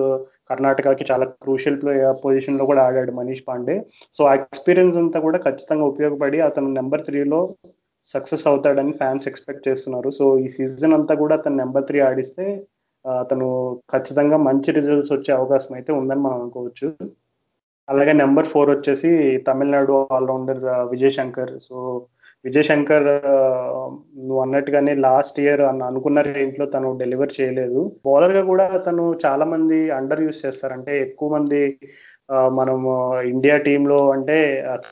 [0.49, 1.77] కర్ణాటకకి చాలా క్రూషియల్
[2.23, 3.75] పొజిషన్ uh, లో కూడా ఆడాడు మనీష్ పాండే
[4.17, 7.39] సో ఆ ఎక్స్పీరియన్స్ అంతా కూడా ఖచ్చితంగా ఉపయోగపడి అతను నెంబర్ త్రీలో
[8.13, 10.09] సక్సెస్ అవుతాడని ఫ్యాన్స్ ఎక్స్పెక్ట్ చేస్తున్నారు.
[10.19, 12.45] సో ఈ సీజన్ అంతా కూడా అతను నెంబర్ త్రీ ఆడిస్తే
[13.05, 13.47] అతను
[13.93, 16.87] ఖచ్చితంగా మంచి రిజల్ట్స్ వచ్చే అవకాశం అయితే ఉందని మనం అనుకోవచ్చు.
[17.87, 19.09] అలాగే నెంబర్ ఫోర్ వచ్చేసి
[19.47, 20.61] తమిళనాడు ఆల్రౌండర్
[20.93, 21.53] విజయ్ శంకర్.
[21.67, 21.75] సో
[22.45, 23.07] విజయ్ శంకర్
[24.25, 27.79] నువ్వు అన్నట్టుగానే లాస్ట్ ఇయర్ అనుకున్న రేంజ్లో తను డెలివర్ చేయలేదు.
[28.05, 30.73] బౌలర్గా కూడా తను చాలా మంది అండర్ యూస్ చేస్తారు.
[30.77, 31.61] అంటే ఎక్కువ మంది
[32.29, 32.91] మనము
[33.33, 34.37] ఇండియా టీంలో అంటే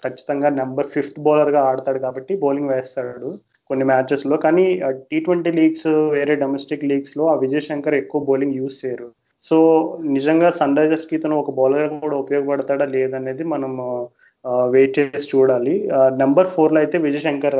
[0.03, 3.29] ఖచ్చితంగా నెంబర్ ఫిఫ్త్ బౌలర్గా ఆడతాడు కాబట్టి బౌలింగ్ వేస్తాడు
[3.69, 4.35] కొన్ని మ్యాచెస్లో.
[4.45, 4.65] కానీ
[5.09, 9.09] టీ ట్వంటీ లీగ్స్ వేరే డొమెస్టిక్ లీగ్స్లో ఆ విజయ్ శంకర్ ఎక్కువ బౌలింగ్ యూస్ చేయరు.
[9.43, 9.57] సో
[10.15, 13.71] నిజంగా సన్ రైజర్స్కి తను ఒక బౌలర్ కూడా ఉపయోగపడతాడా లేదనేది మనం
[14.75, 15.73] వెయిట్ చేసి చూడాలి.
[16.21, 17.59] నెంబర్ ఫోర్లో అయితే విజయ్ శంకర్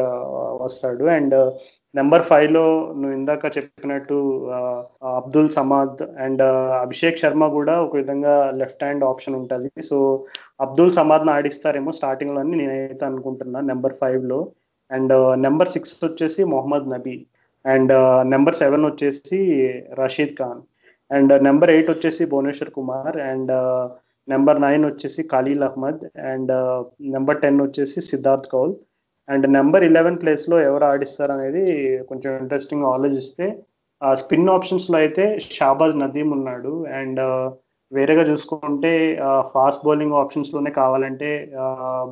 [0.65, 1.05] వస్తాడు.
[1.17, 1.36] అండ్
[1.97, 2.63] నెంబర్ ఫైవ్లో
[2.99, 4.15] నువ్వు ఇందాక చెప్పినట్టు
[5.19, 6.41] అబ్దుల్ సమాద్ అండ్
[6.84, 9.69] అభిషేక్ శర్మ కూడా ఒక విధంగా లెఫ్ట్ హ్యాండ్ ఆప్షన్ ఉంటుంది.
[9.89, 9.97] సో
[10.65, 14.39] అబ్దుల్ సమాద్ ఆడిస్తారేమో స్టార్టింగ్లో అని నేనైతే అనుకుంటున్నా నెంబర్ ఫైవ్లో.
[14.91, 15.13] అండ్
[15.45, 17.17] నెంబర్ సిక్స్ వచ్చేసి Mohammad Nabi
[17.65, 17.93] and
[18.34, 19.39] number seven వచ్చేసి
[20.01, 20.62] Rashid Khan
[21.12, 23.51] and number eight వచ్చేసి Bhuvneshwar Kumar and
[24.27, 26.51] number nine వచ్చేసి Khaleel Ahmed and
[27.15, 28.73] number ten వచ్చేసి Siddharth Kaul.
[29.29, 31.63] And number eleven ప్లేస్లో ఎవరు ఆడిస్తారు అనేది
[32.09, 33.45] కొంచెం ఇంట్రెస్టింగ్ ఆలోచిస్తే
[34.21, 35.25] స్పిన్ ఆప్షన్స్లో అయితే
[35.57, 36.73] షాబాజ్ నదీం ఉన్నాడు.
[36.99, 37.21] అండ్
[37.91, 38.91] వేరేగా చూసుకుంటే
[39.53, 41.29] ఫాస్ట్ బౌలింగ్ ఆప్షన్స్లోనే కావాలంటే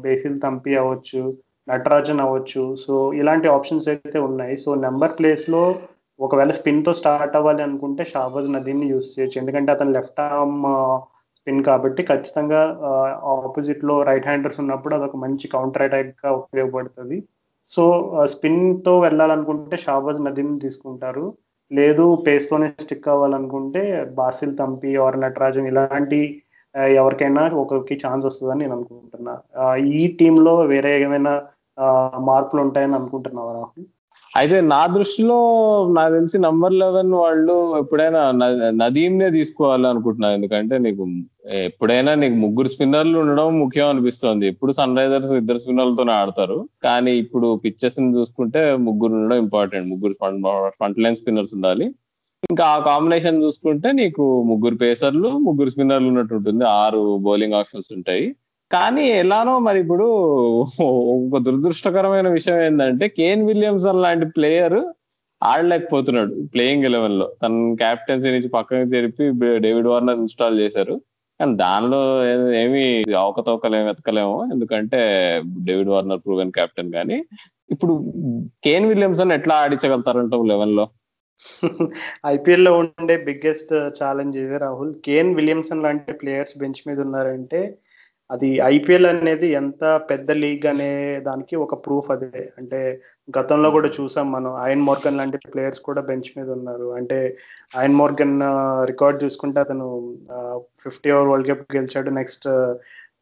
[0.05, 1.21] బేసిల్ తంపి అవ్వచ్చు
[1.71, 2.63] నటరాజన్ అవ్వచ్చు.
[2.83, 4.55] సో ఇలాంటి ఆప్షన్స్ అయితే ఉన్నాయి.
[4.63, 5.63] సో నెంబర్ ప్లేస్లో
[6.19, 9.37] ఒకవేళ స్పిన్తో స్టార్ట్ అవ్వాలి అనుకుంటే షాబాజ్ నదీంని యూస్ చేయొచ్చు.
[9.41, 10.59] ఎందుకంటే అతను లెఫ్ట్ ఆర్మ్
[11.41, 12.59] స్పిన్ కాబట్టి ఖచ్చితంగా
[13.33, 17.17] ఆపోజిట్లో రైట్ హ్యాండర్స్ ఉన్నప్పుడు అదొక మంచి కౌంటర్ అటాక్గా ఉపయోగపడుతుంది.
[17.71, 17.83] సో
[18.33, 21.25] స్పిన్తో వెళ్ళాలనుకుంటే షాబాజ్ నదీమ్ తీసుకుంటారు.
[21.71, 23.81] లేదు పేస్ తోనే స్టిక్ అవ్వాలనుకుంటే
[24.19, 26.19] బాసిల్ తంపి ఆర్ నటరాజన్ ఇలాంటి
[26.99, 29.33] ఎవరికైనా ఒకరికి ఛాన్స్ వస్తుందని నేను అనుకుంటున్నా.
[29.99, 31.33] ఈ టీంలో వేరే ఏమైనా
[32.29, 33.87] మార్పులు ఉంటాయని అనుకుంటున్నావా రాహుల్?
[34.31, 35.37] అయితే నా దృష్టిలో
[35.95, 38.21] నాకు తెలిసి నంబర్ లెవెన్ వాళ్ళు ఎప్పుడైనా
[38.81, 40.35] నదీమ్ నే తీసుకోవాలనుకుంటున్నాను.
[40.39, 41.05] ఎందుకంటే నీకు
[41.45, 44.47] ఎప్పుడైనా నీకు ముగ్గురు స్పిన్నర్లు ఉండడం ముఖ్యం అనిపిస్తోంది.
[44.47, 46.57] ఎప్పుడు సన్ రైజర్స్ ఇద్దరు స్పిన్నర్లతోనే ఆడతారు.
[46.83, 49.89] కానీ ఇప్పుడు పిక్చర్స్ని చూసుకుంటే ముగ్గురు ఉండడం ఇంపార్టెంట్.
[49.89, 50.13] ముగ్గురు
[50.77, 51.87] ఫ్రంట్ లైన్ స్పిన్నర్స్ ఉండాలి.
[52.49, 56.63] ఇంకా ఆ కాంబినేషన్ చూసుకుంటే నీకు ముగ్గురు పేసర్లు ముగ్గురు స్పిన్నర్లు ఉన్నట్టు ఉంటుంది.
[56.65, 58.25] ఆరు బౌలింగ్ ఆప్షన్స్ ఉంటాయి.
[58.71, 60.05] కానీ ఎలానో మరి ఇప్పుడు
[61.25, 64.79] ఒక దురదృష్టకరమైన విషయం ఏంటంటే కేన్ విలియమ్సన్ లాంటి ప్లేయర్
[65.41, 69.25] ఆడలేకపోతున్నాడు ప్లేయింగ్ ఎలెవెన్లో తన క్యాప్టెన్సీ నుంచి పక్కకి జరిపి
[69.65, 71.01] డేవిడ్ వార్నర్ ఇన్స్టాల్ చేశారు.
[71.41, 71.99] కానీ దానిలో
[72.53, 72.83] ఏమి
[73.17, 74.35] అవకతవకలేం వెతకలేము.
[74.53, 74.99] ఎందుకంటే
[75.67, 77.17] డేవిడ్ వార్నర్ ప్రూవెన్ కెప్టెన్ కానీ
[77.69, 77.93] ఇప్పుడు
[78.63, 80.85] కేన్ విలియమ్సన్ ఎట్లా ఆడించగలుగుతారంటావు లెవెన్లో
[82.27, 84.91] ఐపీఎల్లో ఉండే బిగ్గెస్ట్ ఛాలెంజ్ ఇదే రాహుల్.
[85.05, 87.61] కేన్ విలియమ్సన్ లాంటి ప్లేయర్స్ బెంచ్ మీద ఉన్నారంటే
[88.31, 92.49] అది ఐపీఎల్ అనేది ఎంత పెద్ద లీగ్ అనే దానికి ఒక ప్రూఫ్ అదే.
[92.57, 93.01] అంటే
[93.39, 94.51] గతంలో కూడా చూసాం మనం.
[94.53, 96.91] ఆయన్ మోర్గన్ లాంటి ప్లేయర్స్ కూడా బెంచ్ మీద ఉన్నారు.
[96.95, 97.37] అంటే
[97.77, 98.39] ఆయన్ మోర్గన్
[98.85, 100.15] రికార్డ్ చూసుకుంటే అతను
[100.83, 102.09] ఫిఫ్టీ ఓవర్ వరల్డ్ కప్ గెలిచాడు.
[102.09, 102.73] నెక్స్ట్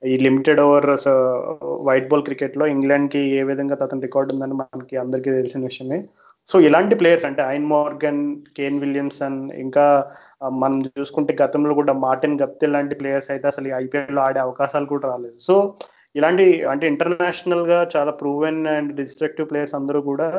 [0.06, 0.90] ఈ లిమిటెడ్ ఓవర్
[1.66, 6.04] వైట్ బాల్ క్రికెట్లో ఇంగ్లాండ్కి ఏ విధంగా అతని రికార్డ్ ఉందని మనకి అందరికీ తెలిసిన విషయమే.
[6.50, 8.22] సో ఇలాంటి ప్లేయర్స్ అంటే ఐన్ మోర్గన్
[8.58, 9.86] కేన్ విలియమ్సన్ ఇంకా
[10.62, 15.38] మనం చూసుకుంటే గతంలో కూడా మార్టిన్ గప్తే లాంటి ప్లేయర్స్ అయితే అసలు ఐపీఎల్లో ఆడే అవకాశాలు కూడా రాలేదు.
[15.48, 15.56] సో
[16.20, 20.30] ఇలాంటి అంటే ఇంటర్నేషనల్గా చాలా ప్రూవెన్ అండ్ డిస్ట్రక్టివ్ ప్లేయర్స్ అందరూ కూడా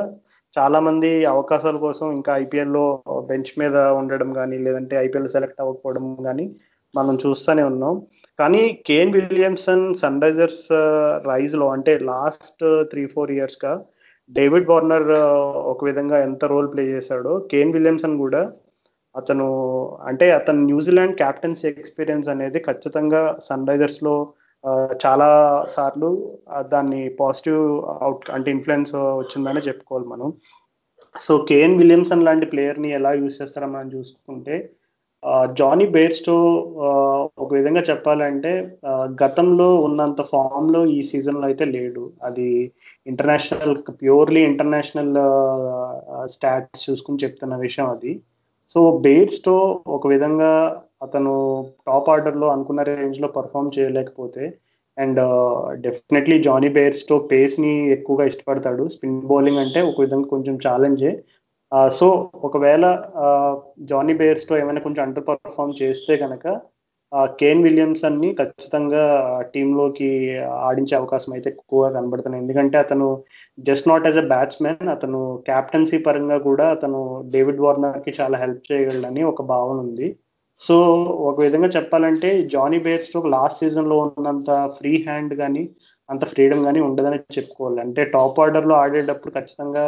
[0.56, 2.84] చాలా మంది అవకాశాల కోసం ఇంకా ఐపీఎల్లో
[3.28, 6.46] బెంచ్ మీద ఉండడం కానీ లేదంటే ఐపీఎల్ సెలెక్ట్ అవ్వకపోవడం కానీ
[6.94, 7.94] మనం చూస్తూనే ఉన్నాం.
[8.40, 10.66] కానీ కేన్ విలియమ్సన్ సన్ రైజర్స్
[11.30, 13.72] రైజ్లో అంటే లాస్ట్ త్రీ ఫోర్ ఇయర్స్గా
[14.30, 15.08] డేవిడ్ వార్నర్
[15.72, 18.42] ఒక విధంగా ఎంత రోల్ ప్లే చేశాడో కేన్ విలియమ్సన్ కూడా
[19.14, 19.46] అతను
[20.08, 24.14] అంటే అతను న్యూజిలాండ్ క్యాప్టెన్సీ ఎక్స్పీరియన్స్ అనేది ఖచ్చితంగా సన్ రైజర్స్లో
[25.04, 25.28] చాలా
[25.74, 26.10] సార్లు
[26.72, 27.62] దాన్ని పాజిటివ్
[28.06, 30.28] అవుట్ అంటే ఇన్ఫ్లుయెన్స్ వచ్చిందని చెప్పుకోవాలి మనం.
[31.14, 34.56] సో కేన్ విలియమ్సన్ లాంటి ప్లేయర్ని ఎలా యూజ్ చేస్తారో మనం చూసుకుంటే
[35.52, 36.34] జానీ బేర్స్టో
[37.38, 38.52] ఒక విధంగా చెప్పాలంటే
[39.22, 42.10] గతంలో ఉన్నంత ఫామ్లో ఈ సీజన్లో అయితే లేడు.
[42.22, 42.72] అది
[43.06, 45.14] ఇంటర్నేషనల్ ప్యూర్లీ ఇంటర్నేషనల్
[46.28, 48.12] స్టాట్స్ చూసుకుని చెప్తున్న విషయం అది.
[48.74, 51.34] సో బేర్స్టో ఒక విధంగా అతను
[51.86, 54.44] టాప్ ఆర్డర్లో అనుకున్న రేంజ్లో పర్ఫామ్ చేయలేకపోతే
[54.98, 55.20] అండ్
[55.80, 58.88] డెఫినెట్లీ జానీ బేర్స్టో పేస్ని ఎక్కువగా ఇష్టపడతాడు.
[58.88, 61.12] స్పిన్ బౌలింగ్ అంటే ఒక విధంగా కొంచెం ఛాలెంజే
[61.98, 62.06] సో
[62.48, 62.84] ఒకవేళ
[63.90, 66.46] జానీ బేర్స్తో ఏమైనా కొంచెం అండర్ పర్ఫామ్ చేస్తే కనుక
[67.40, 69.04] కేన్ విలియమ్స్ అన్ని ఖచ్చితంగా
[69.52, 70.08] టీంలోకి
[70.66, 73.06] ఆడించే అవకాశం అయితే ఎక్కువగా కనబడుతున్నాయి ఎందుకంటే అతను
[73.68, 77.00] just not as a batsmen అతను క్యాప్టెన్సీ పరంగా కూడా అతను
[77.34, 80.08] డేవిడ్ వార్నర్కి చాలా హెల్ప్ చేయగలడని ఒక భావన ఉంది.
[80.60, 80.76] సో
[81.30, 85.64] ఒక విధంగా చెప్పాలంటే జానీ బేర్స్ లాస్ట్ సీజన్లో ఉన్నంత ఫ్రీ హ్యాండ్ కానీ
[86.08, 87.80] అంత ఫ్రీడమ్ కానీ ఉండదని చెప్పుకోవాలి.
[87.86, 89.84] అంటే టాప్ ఆర్డర్లో ఆడేటప్పుడు ఖచ్చితంగా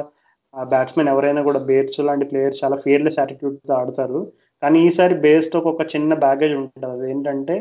[0.55, 4.21] బ్యాట్స్మెన్ ఎవరైనా కూడా బేర్స్ లాంటి ప్లేయర్స్ చాలా ఫియర్లెస్ యాటిట్యూడ్తో ఆడతారు.
[4.62, 6.87] కానీ ఈసారి బేస్తో ఒక చిన్న బ్యాగేజ్ ఉంటుంది.
[6.95, 7.55] అది ఏంటంటే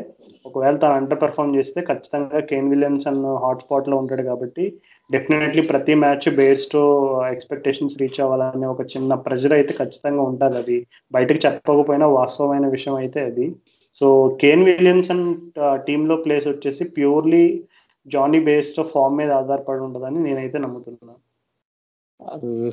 [0.48, 4.64] ఒకవేళ తను అండర్ పర్ఫామ్ చేస్తే ఖచ్చితంగా కేన్ విలియమ్సన్ హాట్ స్పాట్లో ఉంటాడు కాబట్టి
[5.10, 6.76] డెఫినెట్లీ ప్రతి మ్యాచ్ బేస్డ్
[7.32, 10.78] ఎక్స్పెక్టేషన్స్ రీచ్ అవ్వాలనే ఒక చిన్న ప్రెజర్ అయితే ఖచ్చితంగా ఉంటుంది అది.
[11.16, 13.48] బయటకు చెప్పకపోయినా వాస్తవమైన విషయం అయితే అది.
[13.96, 14.06] సో
[14.42, 15.26] కేన్ విలియమ్సన్
[15.88, 17.44] టీంలో ప్లేస్ వచ్చేసి ప్యూర్లీ
[18.06, 21.20] జానీ బేస్తో ఫామ్ మీద ఆధారపడి ఉంటుందని నేనైతే నమ్ముతున్నాను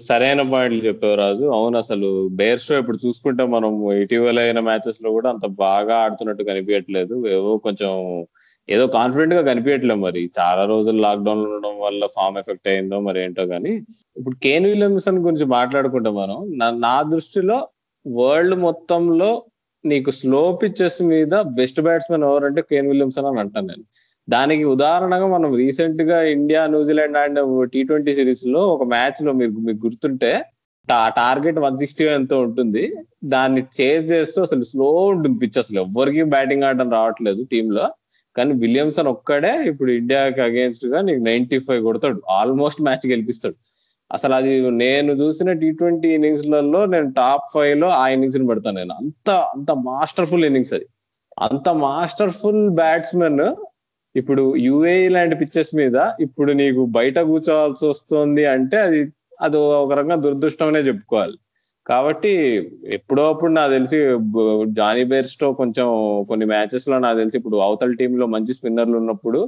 [0.08, 1.46] సరైన పాయింట్లు చెప్పావు రాజు.
[1.58, 2.08] అవును అసలు
[2.40, 3.72] బేర్ షో ఇప్పుడు చూసుకుంటే మనం
[4.04, 7.16] ఇటీవల అయిన మ్యాచెస్లో కూడా అంత బాగా ఆడుతున్నట్టు కనిపించట్లేదు.
[7.36, 7.92] ఏవో కొంచెం
[8.70, 10.24] ఏదో కాన్ఫిడెంట్గా కనిపించట్లేదు మరి.
[10.40, 13.74] చాలా రోజులు లాక్డౌన్ ఉండడం వల్ల ఫామ్ ఎఫెక్ట్ అయిందో మరి ఏంటో కానీ
[14.20, 16.38] ఇప్పుడు కేన్ విలియమ్సన్ గురించి మాట్లాడుకుంటే మనం
[16.88, 17.60] నా దృష్టిలో
[18.06, 19.32] వరల్డ్ మొత్తంలో
[19.84, 23.84] నీకు స్లో పిచ్చెస్ మీద బెస్ట్ బ్యాట్స్మెన్ ఎవరంటే కేన్ విలియమ్సన్ అని అంటాను నేను.
[24.30, 30.46] దానికి ఉదాహరణగా మనం రీసెంట్గా India New Zealand and T twenty సిరీస్లో ఒక మ్యాచ్లో మీకు మీకు గుర్తుంటే
[30.90, 32.96] టార్గెట్ వన్ సిక్స్టీ ఎంతో ఉంటుంది.
[33.24, 37.90] దాన్ని చేజ్ చేస్తూ అసలు స్లో ఉంటుంది పిచ్ అసలు ఎవరికి బ్యాటింగ్ ఆడడం రావట్లేదు టీమ్లో.
[38.38, 42.22] కానీ విలియమ్సన్ ఒక్కడే ఇప్పుడు ఇండియాకి అగేన్స్ట్గా నీకు నైన్టీ ఫైవ్ కొడతాడు.
[42.30, 43.56] ఆల్మోస్ట్ మ్యాచ్ గెలిపిస్తాడు.
[44.14, 48.94] అసలు అది నేను చూసిన టీ ట్వంటీ ఇన్నింగ్స్లలో నేను టాప్ ఫైవ్లో ఆ ఇన్నింగ్స్ని పెడతాను నేను.
[48.94, 50.86] అంత అంత మాస్టర్ఫుల్ ఇన్నింగ్స్ అది.
[51.40, 53.56] అంత మాస్టర్ఫుల్ బ్యాట్స్మెన్
[54.16, 59.00] ఇప్పుడు యుఏ లాంటి పిక్చర్స్ మీద ఇప్పుడు నీకు బయట కూర్చోవాల్సి వస్తుంది అంటే అది
[59.42, 61.38] అది ఒక రకంగా దురదృష్టమనే చెప్పుకోవాలి.
[61.86, 62.32] కాబట్టి
[62.98, 64.00] ఎప్పుడో అప్పుడు నాకు తెలిసి
[64.80, 65.88] జానీ బేర్స్టో కొంచెం
[66.30, 69.40] కొన్ని మ్యాచెస్లో నాకు తెలిసి ఇప్పుడు అవతల టీంలో మంచి స్పిన్నర్లు ఉన్నప్పుడు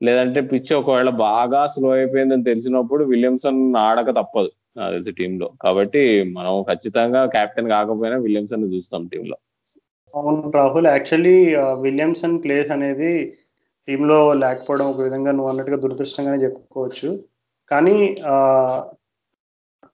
[0.00, 5.48] లేదంటే పిచ్ ఒకవేళ బాగా స్లో అయిపోయిందని తెలిసినప్పుడు విలియమ్సన్ ఆడక తప్పదు నాకు తెలిసి టీంలో.
[5.62, 6.02] కాబట్టి
[6.36, 9.36] మనం ఖచ్చితంగా కెప్టెన్ కాకపోయినా విలియమ్సన్ చూస్తాం టీంలో.
[10.14, 10.86] అవును రాహుల్.
[10.86, 11.36] యాక్చువల్లీ
[11.86, 13.12] విలియమ్సన్ ప్లేస్ అనేది
[13.88, 17.10] టీంలో లేకపోవడం ఒక విధంగా నువ్వు అన్నట్టుగా దురదృష్టంగానే చెప్పుకోవచ్చు.
[17.70, 17.96] కానీ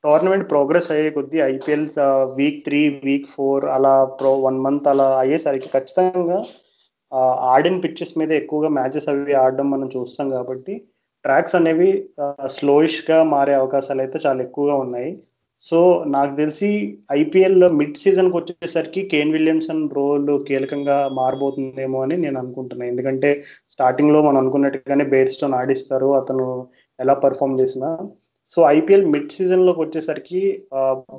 [0.04, 1.86] టోర్నమెంట్ ప్రోగ్రెస్ అయ్యే కొద్దీ IPL
[2.38, 6.38] week three week four అలా ప్రో వన్ మంత్ అలా అయ్యేసరికి ఖచ్చితంగా
[7.52, 10.74] ఆడిన పిచ్చెస్ మీద ఎక్కువగా మ్యాచెస్ అవి ఆడడం మనం చూస్తాం కాబట్టి
[11.24, 11.90] ట్రాక్స్ అనేవి
[12.56, 15.10] స్లోయిష్గా మారే అవకాశాలు అయితే చాలా ఎక్కువగా ఉన్నాయి.
[15.64, 16.68] సో నాకు తెలిసి
[17.12, 23.30] ఐపీఎల్ మిడ్ సీజన్కి వచ్చేసరికి కేన్ విలియమ్సన్ రోల్ కీలకంగా మారబోతుందేమో అని నేను అనుకుంటున్నాను ఎందుకంటే
[23.70, 26.46] స్టార్టింగ్లో మనం అనుకున్నట్టుగానే బేర్స్టోన్ ఆడిస్తారు అతను
[26.98, 27.90] ఎలా పర్ఫామ్ చేసినా.
[28.52, 30.40] సో ఐపీఎల్ మిడ్ సీజన్లోకి వచ్చేసరికి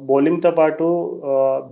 [0.10, 0.86] బౌలింగ్తో పాటు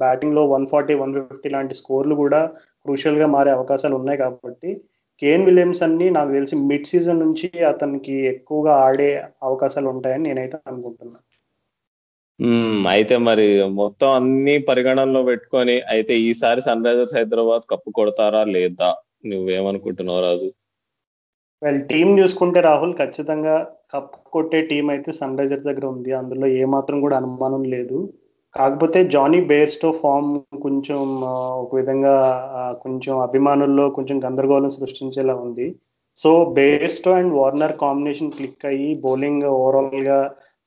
[0.01, 2.41] బ్యాటింగ్లో వన్ ఫార్టీ వన్ ఫిఫ్టీ లాంటి స్కోర్లు కూడా
[2.86, 4.71] క్రూషియల్గా మారే అవకాశాలు ఉన్నాయి కాబట్టి
[5.21, 9.09] కేన్ విలియమ్సన్ని నాకు తెలిసి మిడ్ సీజన్ నుంచి అతనికి ఎక్కువగా ఆడే
[9.43, 11.24] అవకాశాలు ఉంటాయని నేనైతే అనుకుంటున్నాను
[12.94, 13.48] అయితే మరి
[13.82, 18.90] మొత్తం అన్ని పరిగణనలో పెట్టుకొని అయితే ఈసారి సన్ రైజర్స్ హైదరాబాద్ కప్పు కొడతారా లేదా?
[19.32, 20.50] నువ్వేమనుకుంటున్నావు రాజు?
[21.62, 23.56] వెల్ టీం చూసుకుంటే రాహుల్ ఖచ్చితంగా
[23.94, 26.12] కప్ కొట్టే టీం అయితే సన్ రైజర్ దగ్గర ఉంది.
[26.20, 28.00] అందులో ఏమాత్రం కూడా అనుమానం లేదు.
[28.56, 30.32] కాకపోతే జానీ బేర్స్టో ఫామ్
[30.66, 31.00] కొంచెం
[31.64, 32.16] ఒక విధంగా
[32.84, 35.68] కొంచెం అభిమానుల్లో కొంచెం గందరగోళం సృష్టించేలా ఉంది.
[36.18, 40.20] So Bairstow and Warner combination click అయ్యి బౌలింగ్ ఓవరాల్గా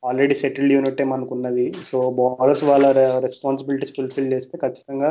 [0.09, 2.87] ఆల్రెడీ సెటిల్డ్ యూనిట్ మనకున్నది సో బౌలర్స్ వాళ్ళ
[3.27, 5.11] రెస్పాన్సిబిలిటీస్ ఫుల్ఫిల్ చేస్తే ఖచ్చితంగా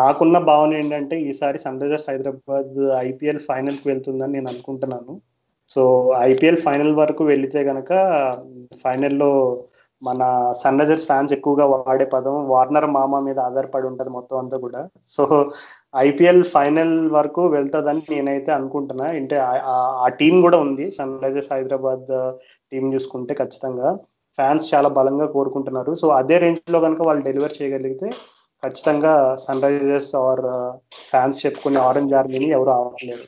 [0.00, 2.78] నాకున్న భావన ఏంటంటే ఈసారి సన్ రైజర్స్ హైదరాబాద్
[3.08, 5.12] ఐపీఎల్ ఫైనల్కి వెళ్తుందని నేను అనుకుంటున్నాను.
[5.74, 5.82] సో
[6.30, 7.90] ఐపీఎల్ ఫైనల్ వరకు వెళితే గనక
[8.82, 9.30] ఫైనల్లో
[10.02, 10.20] మన
[10.60, 14.80] సన్ రైజర్స్ ఫ్యాన్స్ ఎక్కువగా వాడే పదం వార్నర్ మామ మీద ఆధారపడి ఉంటుంది మొత్తం అంతా కూడా.
[15.14, 15.24] సో
[16.06, 19.06] ఐపీఎల్ ఫైనల్ వరకు వెళ్తుందని నేనైతే అనుకుంటున్నా.
[19.18, 19.36] అంటే
[20.04, 22.10] ఆ టీం కూడా ఉంది సన్ రైజర్స్ హైదరాబాద్
[22.72, 23.90] టీం చూసుకుంటే ఖచ్చితంగా
[24.38, 25.92] ఫ్యాన్స్ చాలా బలంగా కోరుకుంటున్నారు.
[26.00, 28.08] సో అదే రేంజ్లో కనుక వాళ్ళు డెలివర్ చేయగలిగితే
[28.62, 29.12] ఖచ్చితంగా
[29.44, 30.42] సన్ రైజర్స్ ఆర్
[31.10, 33.26] ఫ్యాన్స్ చెప్పుకునే ఆరెంజ్ ఆర్మీని ఎవరు ఆడలేరు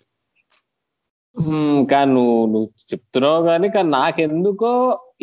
[1.92, 4.70] కానీ నువ్వు నువ్వు చెప్తున్నావు కానీ కానీ నాకెందుకో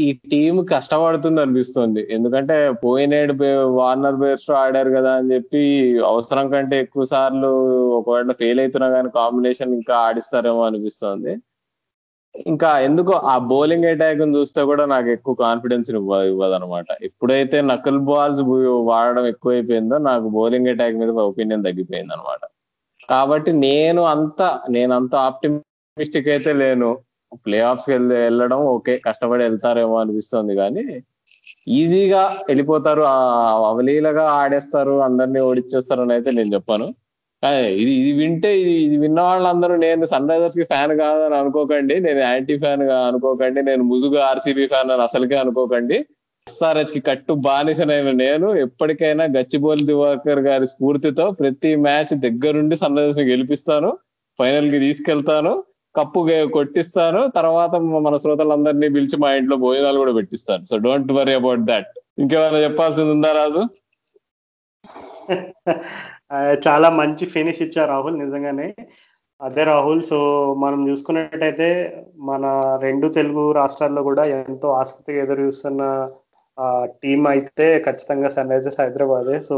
[0.06, 2.02] ఈ టీం కష్టపడుతుంది అనిపిస్తుంది.
[2.16, 3.34] ఎందుకంటే పోయినేడు
[3.78, 5.62] వార్నర్ బేర్స్ ఆడారు కదా అని చెప్పి
[6.12, 7.52] అవసరం కంటే ఎక్కువ సార్లు
[8.00, 11.34] ఒకవేళ ఫెయిల్ అవుతున్నా కానీ కాంబినేషన్ ఇంకా ఆడిస్తారేమో అనిపిస్తుంది.
[12.36, 18.42] ఇంకా ఎందుకో ఆ బౌలింగ్ అటాక్ చూస్తే కూడా నాకు ఎక్కువ కాన్ఫిడెన్స్ ఇవ్వదు అనమాట ఎప్పుడైతే నకల్ బాల్స్
[18.92, 22.42] వాడడం ఎక్కువైపోయిందో నాకు బౌలింగ్ అటాక్ మీద ఒపీనియన్ తగ్గిపోయింది అనమాట
[23.10, 26.90] కాబట్టి నేను అంత నేను అంత ఆప్టిమిస్టిక్ అయితే లేను.
[27.46, 30.84] ప్లే ఆఫ్స్కి వెళ్ళడం ఓకే కష్టపడి వెళ్తారేమో అనిపిస్తుంది కానీ
[31.80, 33.04] ఈజీగా వెళ్ళిపోతారు.
[33.72, 36.88] అవలీలగా ఆడేస్తారు అందరినీ ఓడిచ్చేస్తారు అని అయితే నేను చెప్పాను.
[37.82, 42.56] ఇది ఇది వింటే ఇది ఇది విన్న వాళ్ళందరూ నేను సన్ రైజర్స్కి ఫ్యాన్ కాదని అనుకోకండి నేను యాంటీ
[42.64, 45.98] ఫ్యాన్గా అనుకోకండి నేను ముజుగు ఆర్సీబీ ఫ్యాన్ అని అసలుకే అనుకోకండి.
[46.48, 53.92] ఎస్ఆర్హెచ్కి కట్టు బానిసనైన నేను ఎప్పటికైనా గచ్చిబోలి దివాకర్ గారి స్ఫూర్తితో ప్రతి మ్యాచ్ దగ్గరుండి సన్ రైజర్స్ని గెలిపిస్తాను
[54.40, 55.54] ఫైనల్కి తీసుకెళ్తాను
[55.96, 56.20] కప్పు
[56.58, 57.76] కొట్టిస్తాను తర్వాత
[58.08, 60.64] మన శ్రోతలందరినీ పిలిచి మా ఇంట్లో భోజనాలు కూడా పెట్టిస్తాను.
[60.70, 61.90] So don't worry about that
[62.22, 63.64] ఇంకేమైనా చెప్పాల్సింది ఉందా రాజు?
[66.66, 68.68] చాలా మంచి ఫినిష్ ఇచ్చారు రాహుల్ నిజంగానే.
[69.42, 70.18] అదే రాహుల్ సో
[70.64, 71.70] మనం చూసుకున్నట్టయితే
[72.30, 72.46] మన
[72.86, 75.84] రెండు తెలుగు రాష్ట్రాల్లో కూడా ఎంతో ఆసక్తిగా ఎదురు చూస్తున్న
[77.04, 79.38] టీం అయితే ఖచ్చితంగా సన్ రైజర్స్ హైదరాబాదే.
[79.50, 79.58] సో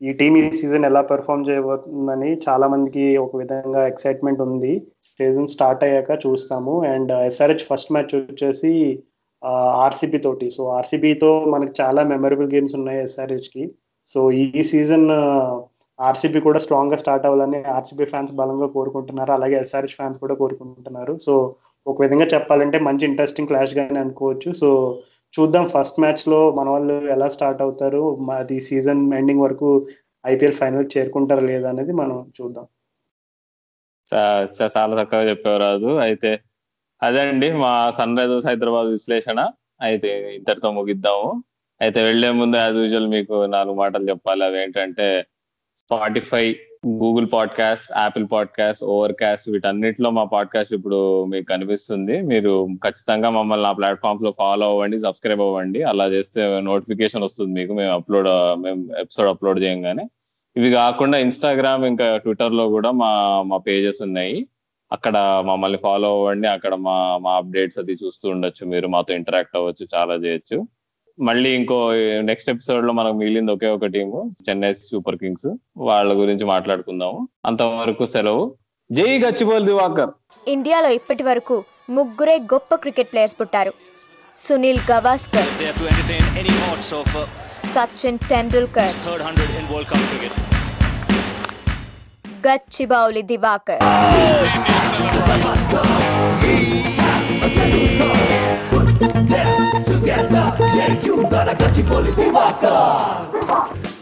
[0.00, 4.72] ఈ టీం ఈ సీజన్ ఎలా పెర్ఫామ్ చేయబోతుందని చాలా మందికి ఒక విధంగా ఎక్సైట్మెంట్ ఉంది.
[5.02, 6.74] సీజన్ స్టార్ట్ అయ్యాక చూస్తాము.
[6.92, 8.72] అండ్ ఎస్ఆర్హెచ్ ఫస్ట్ మ్యాచ్ వచ్చేసి
[9.84, 10.46] ఆర్సీబీ తోటి.
[10.56, 13.64] సో ఆర్సీబీతో మనకి చాలా మెమరబుల్ గేమ్స్ ఉన్నాయి ఎస్ఆర్హెచ్కి
[14.06, 15.10] సో ఈ సీజన్
[15.98, 19.32] ఆర్సీబీ కూడా స్ట్రాంగ్గా స్టార్ట్ అవ్వాలని ఆర్సీబీ ఫ్యాన్స్ బలంగా కోరుకుంటున్నారు.
[19.32, 21.18] అలాగే ఎస్ఆర్హెచ్ ఫ్యాన్స్ కూడా కోరుకుంటున్నారు.
[21.18, 24.52] సో ఒక విధంగా చెప్పాలంటే మంచి ఇంట్రెస్టింగ్ క్లాష్ గానే అనుకోవచ్చు.
[24.52, 24.68] సో
[25.34, 29.86] చూద్దాం ఫస్ట్ మ్యాచ్లో మన వాళ్ళు ఎలా స్టార్ట్ అవుతారు అది సీజన్ ఎండింగ్ వరకు
[30.26, 32.66] ఐపీఎల్ ఫైనల్ చేరుకుంటారా లేదా అనేది మనం చూద్దాం.
[34.72, 35.90] చాలా చక్కగా చెప్పావు రాజు.
[36.06, 36.40] అయితే
[37.02, 39.40] అదే అండి మా సన్ రైజర్స్ హైదరాబాద్ విశ్లేషణ.
[39.80, 41.44] అయితే ఇంతటితో ముగిద్దాము.
[41.80, 44.44] అయితే వెళ్ళే ముందు యాజ్ యూజువల్ మీకు నాలుగు మాటలు చెప్పాలి.
[44.44, 45.26] అవి ఏంటంటే
[45.78, 46.56] Spotify
[46.86, 48.84] Google podcast Apple podcast
[49.20, 55.40] Overcast వీటన్నిటిలో మా పాడ్కాస్ట్ ఇప్పుడు మీకు కనిపిస్తుంది మీరు ఖచ్చితంగా మమ్మల్ని ఆ ప్లాట్ఫామ్స్లో ఫాలో అవ్వండి సబ్స్క్రైబ్
[55.40, 55.82] అవ్వండి.
[55.82, 57.72] అలా చేస్తే నోటిఫికేషన్ వస్తుంది మీకు.
[57.72, 58.28] మేము అప్లోడ్
[58.62, 60.04] మేము ఎపిసోడ్ అప్లోడ్ చేయగానే.
[60.56, 64.46] ఇవి కాకుండా ఇన్స్టాగ్రామ్ ఇంకా ట్విట్టర్లో కూడా మా మా పేజెస్ ఉన్నాయి.
[64.92, 66.48] అక్కడ మమ్మల్ని ఫాలో అవ్వండి.
[66.48, 68.66] అక్కడ మా మా అప్డేట్స్ అది చూస్తూ ఉండొచ్చు.
[68.66, 70.68] మీరు మాతో ఇంటరాక్ట్ అవ్వచ్చు చాలా చేయొచ్చు.
[71.18, 77.28] మళ్ళీ ఇంకో నెక్స్ట్ ఎపిసోడ్లో మనకు మిగిలింది ఒకే ఒక టీము చెన్నై సూపర్ కింగ్స్ వాళ్ళ గురించి మాట్లాడుకుందాము.
[77.46, 78.56] అంతవరకు సెలవు.
[78.92, 80.10] జై గచ్చిబోల్ దివాకర్.
[80.48, 83.72] ఇండియాలో ఇప్పటి వరకు ముగ్గురే గొప్ప క్రికెట్ ప్లేయర్స్ పుట్టారు.
[84.38, 85.48] Sunil Gavaskar
[87.66, 88.92] Sachin Tendulkar
[92.46, 93.80] Gachibowli Diwakar.
[100.74, 103.93] Cerci un Caracacci Politi Vaca!